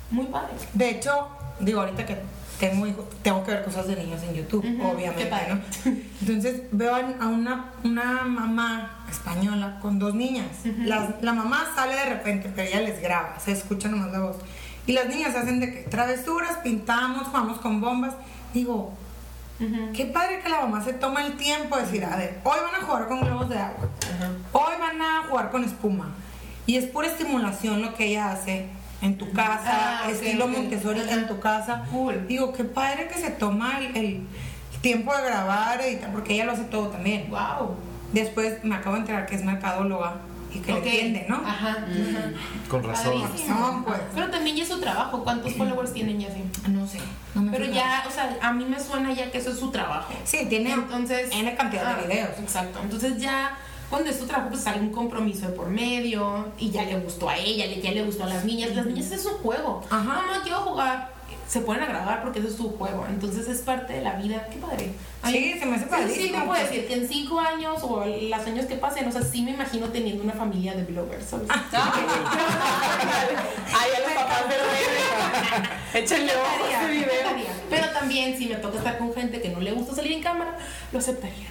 [0.09, 0.61] muy padres.
[0.73, 1.27] De hecho,
[1.59, 2.17] digo, ahorita que
[2.59, 2.87] tengo
[3.21, 5.55] tengo que ver cosas de niños en YouTube, Ujú, obviamente, qué padre.
[5.55, 5.61] ¿no?
[6.21, 10.47] Entonces veo a una, una mamá española con dos niñas.
[10.65, 10.83] Ujú.
[10.83, 14.37] Las- la mamá sale de repente, pero ella les graba, se escucha nomás la voz.
[14.85, 18.13] Y las niñas hacen de que travesuras, pintamos, jugamos con bombas.
[18.53, 18.93] Digo,
[19.59, 19.91] Ujú.
[19.93, 22.81] qué padre que la mamá se toma el tiempo de decir, a ver, hoy van
[22.81, 23.87] a jugar con globos de agua.
[24.51, 26.09] Hoy van a jugar con espuma.
[26.65, 28.67] Y es pura estimulación lo que ella hace
[29.03, 30.51] en tu casa, Ah, estilo ok.
[30.51, 31.83] Montessori en tu casa.
[31.91, 32.25] Cool.
[32.27, 34.21] Digo, qué padre que se toma el, el
[34.81, 37.29] tiempo de grabar, editar, porque ella lo hace todo también.
[37.29, 37.75] Wow.
[38.13, 40.15] Después me acabo de enterar que es mercadóloga
[40.53, 40.83] y que Ok.
[40.83, 41.35] le entiende, ¿no?
[41.35, 41.71] Ajá.
[41.71, 42.31] ajá.
[42.69, 43.21] Con razón.
[43.21, 43.99] Razón, pues.
[44.15, 45.23] Pero también ya es su trabajo.
[45.23, 46.29] ¿Cuántos followers tienen ya?
[46.69, 46.99] No sé,
[47.35, 49.69] no me Pero ya, o sea, a mí me suena ya que eso es su
[49.71, 50.13] trabajo.
[50.23, 51.29] Sí, tiene Entonces.
[51.33, 52.39] N cantidad ah, de videos.
[52.39, 52.79] Exacto.
[52.83, 53.57] Entonces ya,
[53.89, 56.47] cuando es su trabajo, pues sale un compromiso de por medio.
[56.57, 58.75] Y ya le gustó a ella, ya le gustó a las niñas.
[58.75, 59.81] Las niñas es su juego.
[59.89, 60.03] Ajá.
[60.03, 61.13] Mamá, quiero jugar.
[61.47, 63.05] Se ponen a grabar porque eso es su juego.
[63.07, 64.47] Entonces es parte de la vida.
[64.51, 64.91] Qué padre.
[65.25, 68.47] Sí, se me hace Sí, padrísimo, te puedo decir que en cinco años o los
[68.47, 71.47] años que pasen, o sea, sí me imagino teniendo una familia de bloggers, ¿sabes?
[71.51, 71.61] Ay,
[73.95, 76.01] a los papás rey.
[76.01, 77.07] Échenle ojo a este video.
[77.69, 80.57] Pero también si me toca estar con gente que no le gusta salir en cámara,
[80.91, 81.47] lo aceptaría.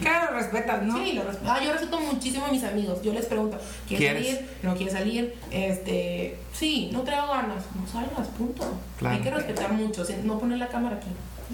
[0.00, 0.98] Claro, respetas, ¿no?
[0.98, 1.50] Sí, lo respeto.
[1.50, 3.02] Ah, yo respeto muchísimo a mis amigos.
[3.02, 3.58] Yo les pregunto,
[3.88, 4.36] ¿quieres ¿Quieres?
[4.36, 4.50] salir?
[4.62, 5.34] ¿No quieres salir?
[5.50, 7.64] Este, sí, no traigo ganas.
[7.74, 8.64] No salgas, punto.
[8.98, 9.16] Claro.
[9.16, 11.08] Hay que respetar mucho, o sea, no poner la cámara aquí.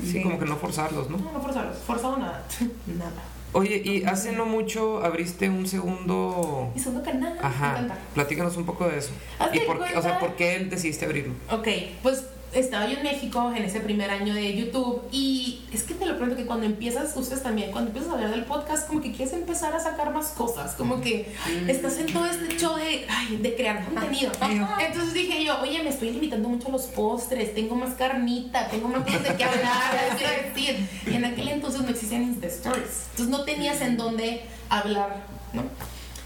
[0.05, 1.19] Sí, como que no forzarlos, ¿no?
[1.19, 1.77] No, no forzarlos.
[1.79, 2.43] Forzado nada.
[2.87, 3.13] nada.
[3.55, 6.73] Oye, y hace no mucho abriste un segundo...
[6.75, 7.39] Y segundo canal.
[7.43, 9.11] Ajá, platícanos un poco de eso.
[9.53, 11.35] ¿Y por qué, o sea, por qué él decidiste abrirlo?
[11.51, 11.69] Ok,
[12.03, 12.25] pues
[12.55, 16.17] estaba yo en México en ese primer año de YouTube y es que te lo
[16.17, 19.33] pregunto que cuando empiezas, ustedes también, cuando empiezas a hablar del podcast, como que quieres
[19.33, 21.35] empezar a sacar más cosas, como que
[21.69, 24.33] estás en todo este show de, ay, de crear contenido.
[24.41, 28.89] Entonces dije yo, oye, me estoy limitando mucho a los postres, tengo más carnita, tengo
[28.89, 30.89] más cosas de qué hablar, de qué decir.
[31.07, 35.63] Y en aquel entonces no existían Insta Stories, entonces no tenías en dónde hablar, ¿no?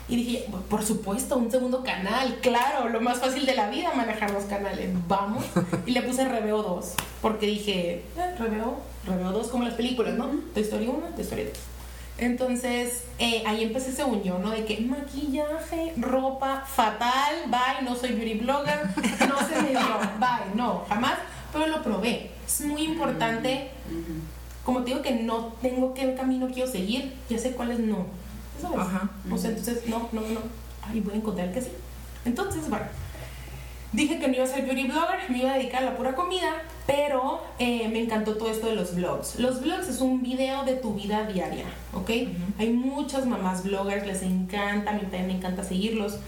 [0.09, 4.33] Y dije, por supuesto, un segundo canal, claro, lo más fácil de la vida, manejar
[4.33, 5.45] dos canales, vamos.
[5.85, 10.29] Y le puse Reveo 2, porque dije, eh, Reveo, Reveo 2, como las películas, ¿no?
[10.55, 11.53] Toy Story 1, Toy Story 2.
[12.19, 14.51] Entonces, eh, ahí empecé según yo, ¿no?
[14.51, 18.87] De que maquillaje, ropa, fatal, bye, no soy beauty blogger,
[19.29, 19.81] no se me dio,
[20.19, 21.19] bye, no, jamás,
[21.53, 22.31] pero lo probé.
[22.47, 23.71] Es muy importante,
[24.65, 28.07] como te digo que no tengo qué camino quiero seguir, ya sé cuáles no.
[28.61, 28.79] ¿Sabes?
[28.79, 29.11] Ajá.
[29.31, 30.41] O sea, entonces, no, no, no.
[30.83, 31.71] Ay, voy a encontrar que sí.
[32.25, 32.87] Entonces, bueno,
[33.93, 36.15] dije que no iba a ser beauty blogger, me iba a dedicar a la pura
[36.15, 39.39] comida, pero eh, me encantó todo esto de los vlogs.
[39.39, 42.11] Los vlogs es un video de tu vida diaria, ¿ok?
[42.59, 46.19] Hay muchas mamás bloggers, les encanta, a mí también me encanta seguirlos.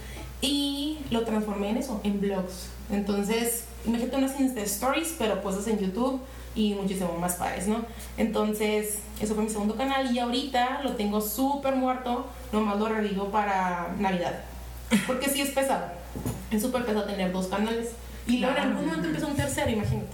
[0.40, 2.68] Y lo transformé en eso, en vlogs.
[2.90, 6.20] Entonces, imagínate unas Insta Stories, pero puestas en YouTube
[6.54, 7.84] y muchísimo más padres, ¿no?
[8.16, 13.30] Entonces, eso fue mi segundo canal y ahorita lo tengo súper muerto, nomás lo revivo
[13.30, 14.40] para Navidad.
[15.06, 15.86] Porque sí es pesado,
[16.50, 17.90] es súper pesado tener dos canales.
[18.26, 20.08] Y luego en algún momento empezó un tercero, imagínate.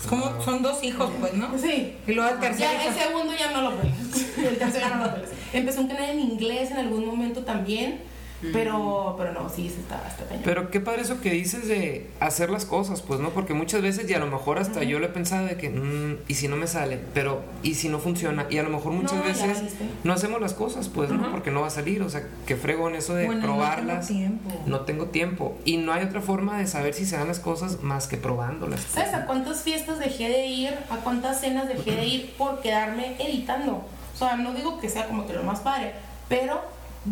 [0.00, 1.58] Es como son dos hijos, pues, ¿no?
[1.58, 1.96] Sí.
[2.06, 2.70] Y luego el tercero.
[2.72, 3.98] Ya el segundo ya no lo pelas.
[4.38, 5.30] El tercero ya no lo pelas.
[5.52, 8.00] Empezó un canal en inglés en algún momento también.
[8.52, 10.42] Pero, pero no, sí, está, está cañón.
[10.44, 13.30] Pero qué padre eso que dices de hacer las cosas, pues, ¿no?
[13.30, 16.18] Porque muchas veces, y a lo mejor hasta yo lo he pensado de que, mm,
[16.28, 17.00] ¿y si no me sale?
[17.14, 18.46] Pero, ¿y si no funciona?
[18.48, 19.74] Y a lo mejor muchas No, veces
[20.04, 21.20] no hacemos las cosas, pues, ¿no?
[21.22, 21.30] Ujú.
[21.32, 22.00] Porque no va a salir.
[22.02, 24.06] O sea, que frego en eso de Bueno, no tengo probarlas.
[24.06, 24.50] tiempo.
[24.66, 25.58] No tengo tiempo.
[25.64, 28.80] Y no hay otra forma de saber si se dan las cosas más que probándolas.
[28.82, 30.74] ¿Sabes a cuántas fiestas dejé de ir?
[30.90, 33.84] ¿A cuántas cenas dejé de ir por quedarme editando?
[34.14, 35.92] O sea, no digo que sea como que lo más padre,
[36.28, 36.60] pero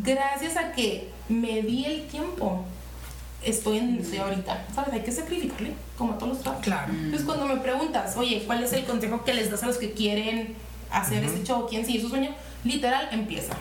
[0.02, 2.64] gracias a que me di el tiempo,
[3.42, 4.66] estoy en donde estoy ahorita.
[4.74, 4.92] ¿Sabes?
[4.92, 6.64] Hay que sacrificarle, como a todos los trabajos.
[6.64, 6.92] Claro.
[6.92, 9.92] Entonces, cuando me preguntas, oye, ¿cuál es el consejo que les das a los que
[9.92, 10.54] quieren
[10.90, 11.66] hacer este show?
[11.68, 12.30] ¿Quién sigue su sueño?
[12.64, 13.54] Literal, empieza.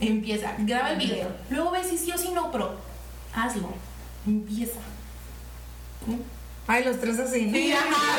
[0.00, 0.54] Empieza.
[0.58, 1.28] Graba el video.
[1.50, 2.76] Luego ves si sí o si no, pero
[3.34, 3.68] hazlo.
[4.26, 4.80] Empieza.
[6.68, 7.46] Ay, los tres así.
[7.46, 7.52] ¿no?
[7.52, 8.18] Sí, ajá.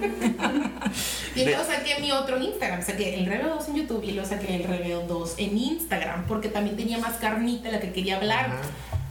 [1.36, 4.56] y luego saqué mi otro Instagram, saqué el Reveo 2 en YouTube y luego saqué
[4.56, 8.46] el Reveo 2 en Instagram, porque también tenía más carnita de la que quería hablar.
[8.46, 8.60] Ajá.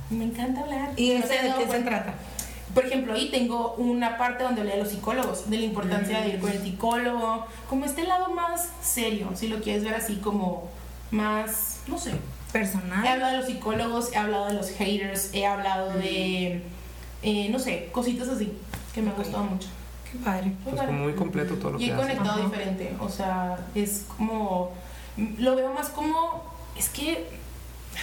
[0.09, 0.89] Me encanta hablar.
[0.97, 2.15] ¿Y No ese sé, de qué se bueno, trata?
[2.73, 6.29] Por ejemplo, ahí tengo una parte donde hablé de los psicólogos, de la importancia de
[6.29, 10.69] ir con el psicólogo, como este lado más serio, si lo quieres ver así como
[11.11, 13.05] más, no sé, He Personal.
[13.07, 16.63] hablado de los psicólogos, he hablado de los haters, he hablado de,
[17.23, 18.51] eh, no sé, cositas así
[18.93, 19.67] que me han gustado mucho.
[20.11, 20.51] Qué padre.
[20.63, 22.05] Pues como muy completo todo lo Y que he haces.
[22.05, 22.45] conectado Ajá.
[22.49, 24.71] diferente, o sea, es como,
[25.37, 26.43] lo veo más como,
[26.77, 27.27] es que,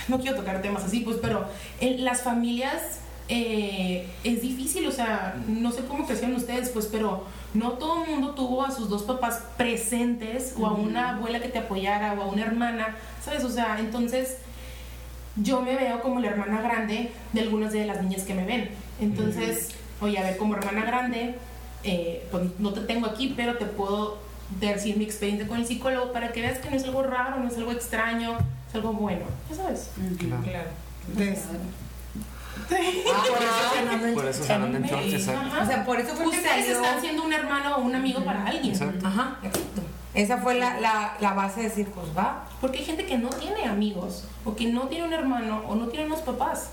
[0.09, 1.47] no quiero tocar temas así, pues, pero
[1.81, 7.25] en las familias eh, es difícil, o sea, no sé cómo crecieron ustedes, pues, pero
[7.55, 11.49] no todo el mundo tuvo a sus dos papás presentes, o a una abuela que
[11.49, 12.95] te apoyara, o a una hermana,
[13.25, 13.43] ¿sabes?
[13.43, 14.37] O sea, entonces
[15.37, 18.71] yo me veo como la hermana grande de algunas de las niñas que me ven.
[19.01, 19.71] Entonces,
[20.01, 21.37] oye, a ver, como hermana grande,
[21.85, 24.19] eh, pues no te tengo aquí, pero te puedo
[24.61, 27.49] decir mi experiencia con el psicólogo para que veas que no es algo raro, no
[27.49, 28.39] es algo extraño,
[28.69, 29.27] es algo bueno.
[29.51, 29.91] Ya sabes.
[30.19, 30.43] Claro.
[30.43, 30.69] Claro.
[31.09, 31.45] Entonces,
[32.69, 35.29] Ah, por eso Por eso entonces.
[35.29, 35.63] Ajá.
[35.63, 38.25] O sea, por eso fue que Ustedes salió- están siendo un hermano o un amigo
[38.25, 38.73] para alguien.
[38.73, 39.07] Exacto.
[39.07, 39.83] Ajá, exacto.
[40.15, 42.49] Esa fue la, la, la base de decir, pues va.
[42.61, 45.89] Porque hay gente que no tiene amigos, o que no tiene un hermano, o no
[45.89, 46.71] tiene unos papás,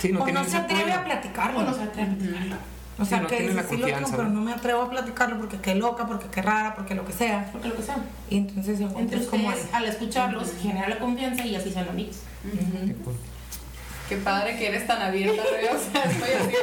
[0.00, 1.00] Sí, no o no se atreve apoyo.
[1.00, 1.58] a platicarlo.
[1.58, 2.56] o no se atreven a platicarlo.
[2.98, 4.40] O sea, Sí, no que dices, sí lo tengo, pero ¿no?
[4.42, 7.48] me atrevo a platicarlo porque qué loca, porque qué rara, porque lo que sea.
[7.50, 7.96] Porque lo que sea.
[8.28, 12.16] Y entonces se Entre como al escucharlos, genera la confianza y así son amigos.
[14.08, 15.42] Qué padre que eres tan abierta.
[15.42, 16.56] O sea, estoy así.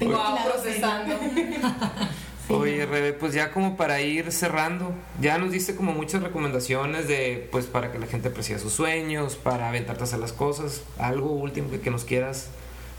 [0.04, 1.08] Wow, Claro,
[2.48, 7.48] Oye, Rebe, pues ya como para ir cerrando, ya nos diste como muchas recomendaciones de,
[7.50, 11.30] pues para que la gente aprecie sus sueños, para aventarte a hacer las cosas, algo
[11.30, 12.50] último que, que nos quieras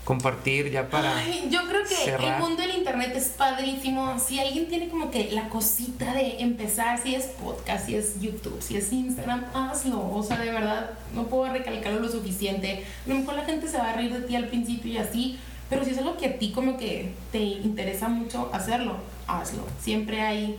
[0.06, 1.18] compartir ya para...
[1.18, 2.36] Ay, yo creo que cerrar.
[2.36, 4.18] el mundo del internet es padrísimo.
[4.18, 8.62] Si alguien tiene como que la cosita de empezar, si es podcast, si es YouTube,
[8.62, 10.08] si es Instagram, hazlo.
[10.14, 12.84] O sea, de verdad, no puedo recalcarlo lo suficiente.
[13.04, 15.38] A lo mejor la gente se va a reír de ti al principio y así,
[15.68, 18.96] pero si es algo que a ti como que te interesa mucho hacerlo,
[19.26, 19.64] hazlo.
[19.80, 20.58] Siempre hay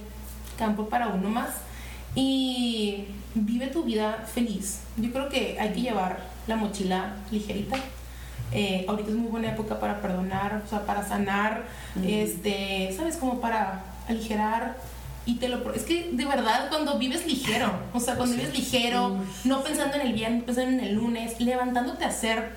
[0.57, 1.49] campo para uno más.
[2.15, 3.05] Y
[3.35, 4.81] vive tu vida feliz.
[4.97, 7.77] Yo creo que hay que llevar la mochila ligerita.
[8.51, 11.65] Eh, ahorita es muy buena época para perdonar, o sea, para sanar,
[12.05, 13.17] este, ¿sabes?
[13.17, 14.77] Como para aligerar.
[15.25, 19.17] Y te lo es que de verdad cuando vives ligero, o sea, cuando vives ligero,
[19.43, 22.51] no pensando en el viernes, pensando en el lunes, levantándote a hacer,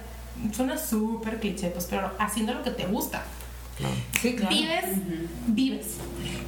[0.53, 3.23] suena súper cliché, pues, pero haciendo lo que te gusta.
[3.77, 3.95] Claro.
[4.21, 4.55] Sí, claro.
[4.55, 4.85] Vives,
[5.47, 5.87] vives.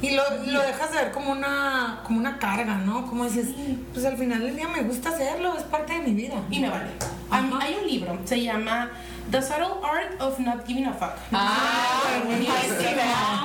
[0.01, 3.07] Y lo, lo dejas de ver como una, como una carga, ¿no?
[3.07, 3.47] Como dices,
[3.93, 6.35] pues al final del día me gusta hacerlo, es parte de mi vida.
[6.51, 6.91] Y me vale.
[7.31, 7.59] Ajá.
[7.59, 8.91] hay un libro, se llama
[9.31, 11.13] The Subtle Art of Not Giving a Fuck.
[11.31, 12.53] Ah, buenísimo.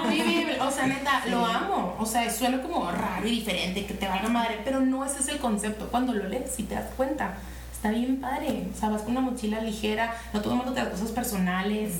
[0.05, 0.65] buenísimo.
[0.67, 1.97] O sea, neta, lo amo.
[1.99, 5.29] O sea, suena como raro y diferente, que te valga madre, pero no ese es
[5.29, 5.89] el concepto.
[5.89, 7.37] Cuando lo lees y te das cuenta,
[7.79, 8.67] está bien padre.
[8.75, 11.93] O sea, vas con una mochila ligera, no todo el mundo te das cosas personales.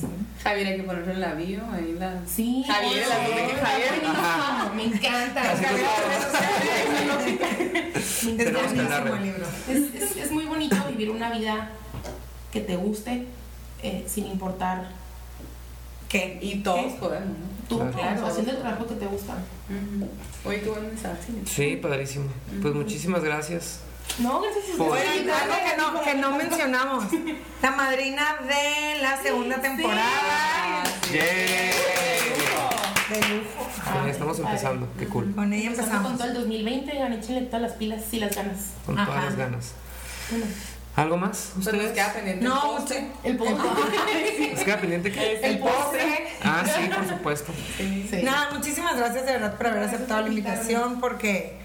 [0.43, 1.61] Javier, hay que ponerlo en la bio.
[1.73, 2.19] Ahí la...
[2.27, 2.65] Sí.
[2.67, 3.93] Javier, la que Javier.
[4.75, 5.43] Me encanta.
[8.23, 9.47] El libro.
[9.69, 11.71] Es, es- es muy bonito vivir una vida
[12.53, 13.27] que te guste,
[13.83, 14.89] eh, sin importar
[16.09, 16.39] ¿Qué?
[16.41, 17.47] Y todos podemos, ¿no?
[17.69, 17.93] tú, Claro.
[17.93, 19.35] claro, haciendo el trabajo que te gusta.
[19.69, 20.09] Ujú.
[20.49, 21.33] Oye, qué buen mensaje.
[21.45, 22.25] Sí, padrísimo.
[22.63, 23.81] Pues muchísimas gracias.
[24.19, 25.29] No, gracias a ustedes.
[25.33, 27.05] Algo que no, que no mencionamos.
[27.63, 30.83] La madrina de la segunda temporada.
[31.13, 31.73] ¡Yay!
[33.09, 33.69] De lujo.
[33.93, 35.35] Con ella estamos empezando, qué cool.
[35.35, 36.03] Con ella empezamos.
[36.09, 38.59] con todo el 2020, han échenle todas las pilas y las ganas.
[38.85, 39.25] Con todas Ajá.
[39.27, 39.73] las ganas.
[40.31, 40.45] Bueno,
[40.97, 41.53] ¿Algo más?
[41.55, 42.99] Pues nos queda pendiente el No, postre.
[42.99, 43.31] usted.
[43.31, 44.51] el postre.
[44.53, 45.41] ¿Les queda pendiente qué?
[45.43, 46.29] el postre.
[46.43, 47.53] Ah, sí, por supuesto.
[47.77, 48.11] Sí.
[48.25, 51.57] Nada, muchísimas gracias de verdad por haber aceptado la invitación porque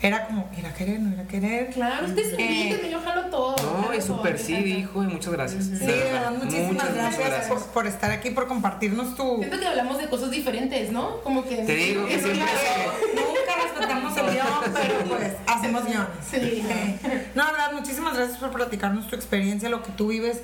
[0.00, 1.70] era como, ir a querer, no ir a querer.
[1.70, 3.56] Claro, ustedes Eh, invítenme, yo jalo todo.
[3.56, 5.64] No, y me sí, hijo, y muchas gracias.
[5.64, 9.38] Sí, de verdad, muchísimas muchas, gracias, muchas Por, por estar aquí, por compartirnos tu...
[9.38, 11.20] Siento que hablamos de cosas diferentes, ¿no?
[11.22, 11.56] Como que.
[11.56, 12.44] Te digo que siempre
[13.14, 16.08] Nunca respetamos el guion, pero pues hacemos guiones.
[16.30, 16.36] Sí.
[16.38, 20.42] Eh, No, de verdad, muchísimas gracias por platicarnos tu experiencia, lo que tú vives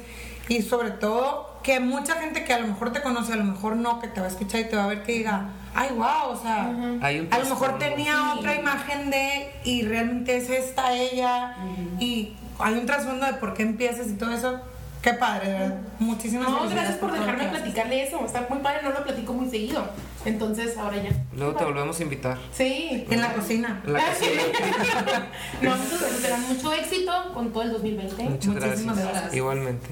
[0.49, 3.75] y sobre todo que mucha gente que a lo mejor te conoce, a lo mejor
[3.77, 6.29] no, que te va a escuchar y te va a ver que diga, ay, wow,
[6.31, 8.39] o sea, Hay un a lo mejor tenía Sí.
[8.39, 11.57] otra imagen de y realmente es esta ella
[11.99, 14.61] y hay un trasfondo de por qué empiezas y todo eso.
[15.03, 15.77] Qué padre, verdad.
[15.99, 18.25] Muchísimas No, gracias por lo dejarme platicarle eso.
[18.25, 19.87] Está muy padre, no lo platico muy seguido.
[20.25, 21.11] Entonces, ahora ya.
[21.37, 22.39] Luego te volvemos a invitar.
[22.55, 23.05] Sí.
[23.11, 23.83] En la cocina.
[23.87, 24.41] En la cocina.
[25.61, 26.39] No, muchas gracias.
[26.49, 28.23] Mucho éxito con todo el 2020.
[28.23, 29.09] Muchas Muchísimas gracias.
[29.13, 29.35] gracias.
[29.35, 29.89] Igualmente.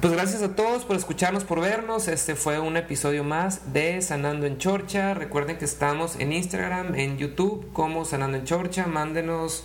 [0.00, 2.06] Pues gracias a todos por escucharnos, por vernos.
[2.06, 5.14] Este fue un episodio más de Sanando en Chorcha.
[5.14, 8.86] Recuerden que estamos en Instagram, en YouTube, como Sanando en Chorcha.
[8.86, 9.64] Mándenos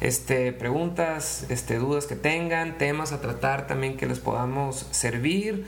[0.00, 5.64] este, preguntas, este, dudas que tengan, temas a tratar también que les podamos servir.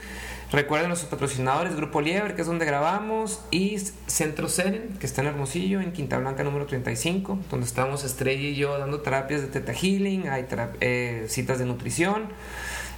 [0.51, 5.27] Recuerden nuestros patrocinadores, Grupo Liebre, que es donde grabamos, y Centro Seren, que está en
[5.27, 9.73] Hermosillo, en Quinta Blanca número 35, donde estamos Estrella y yo dando terapias de Teta
[9.73, 10.45] Healing, hay
[10.81, 12.27] eh, citas de nutrición.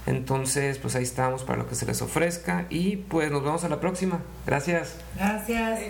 [0.06, 3.68] Entonces, pues ahí estamos para lo que se les ofrezca y pues nos vemos a
[3.68, 4.20] la próxima.
[4.46, 4.90] Gracias.
[5.16, 5.80] Gracias.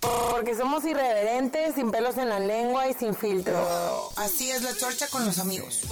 [0.00, 3.56] Porque somos irreverentes, sin pelos en la lengua y sin filtro.
[4.16, 5.82] Así es la chorcha con los amigos.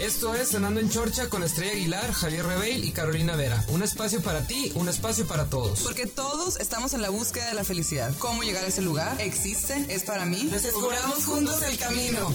[0.00, 3.64] Esto es Sanando en Chorcha con Estrella Aguilar, Javier Rebeil y Carolina Vera.
[3.68, 5.82] Un espacio para ti, un espacio para todos.
[5.82, 8.12] Porque todos estamos en la búsqueda de la felicidad.
[8.18, 9.20] ¿Cómo llegar a ese lugar?
[9.20, 9.86] ¿Existe?
[9.88, 10.48] ¿Es para mí?
[10.50, 12.34] Descubramos juntos el camino.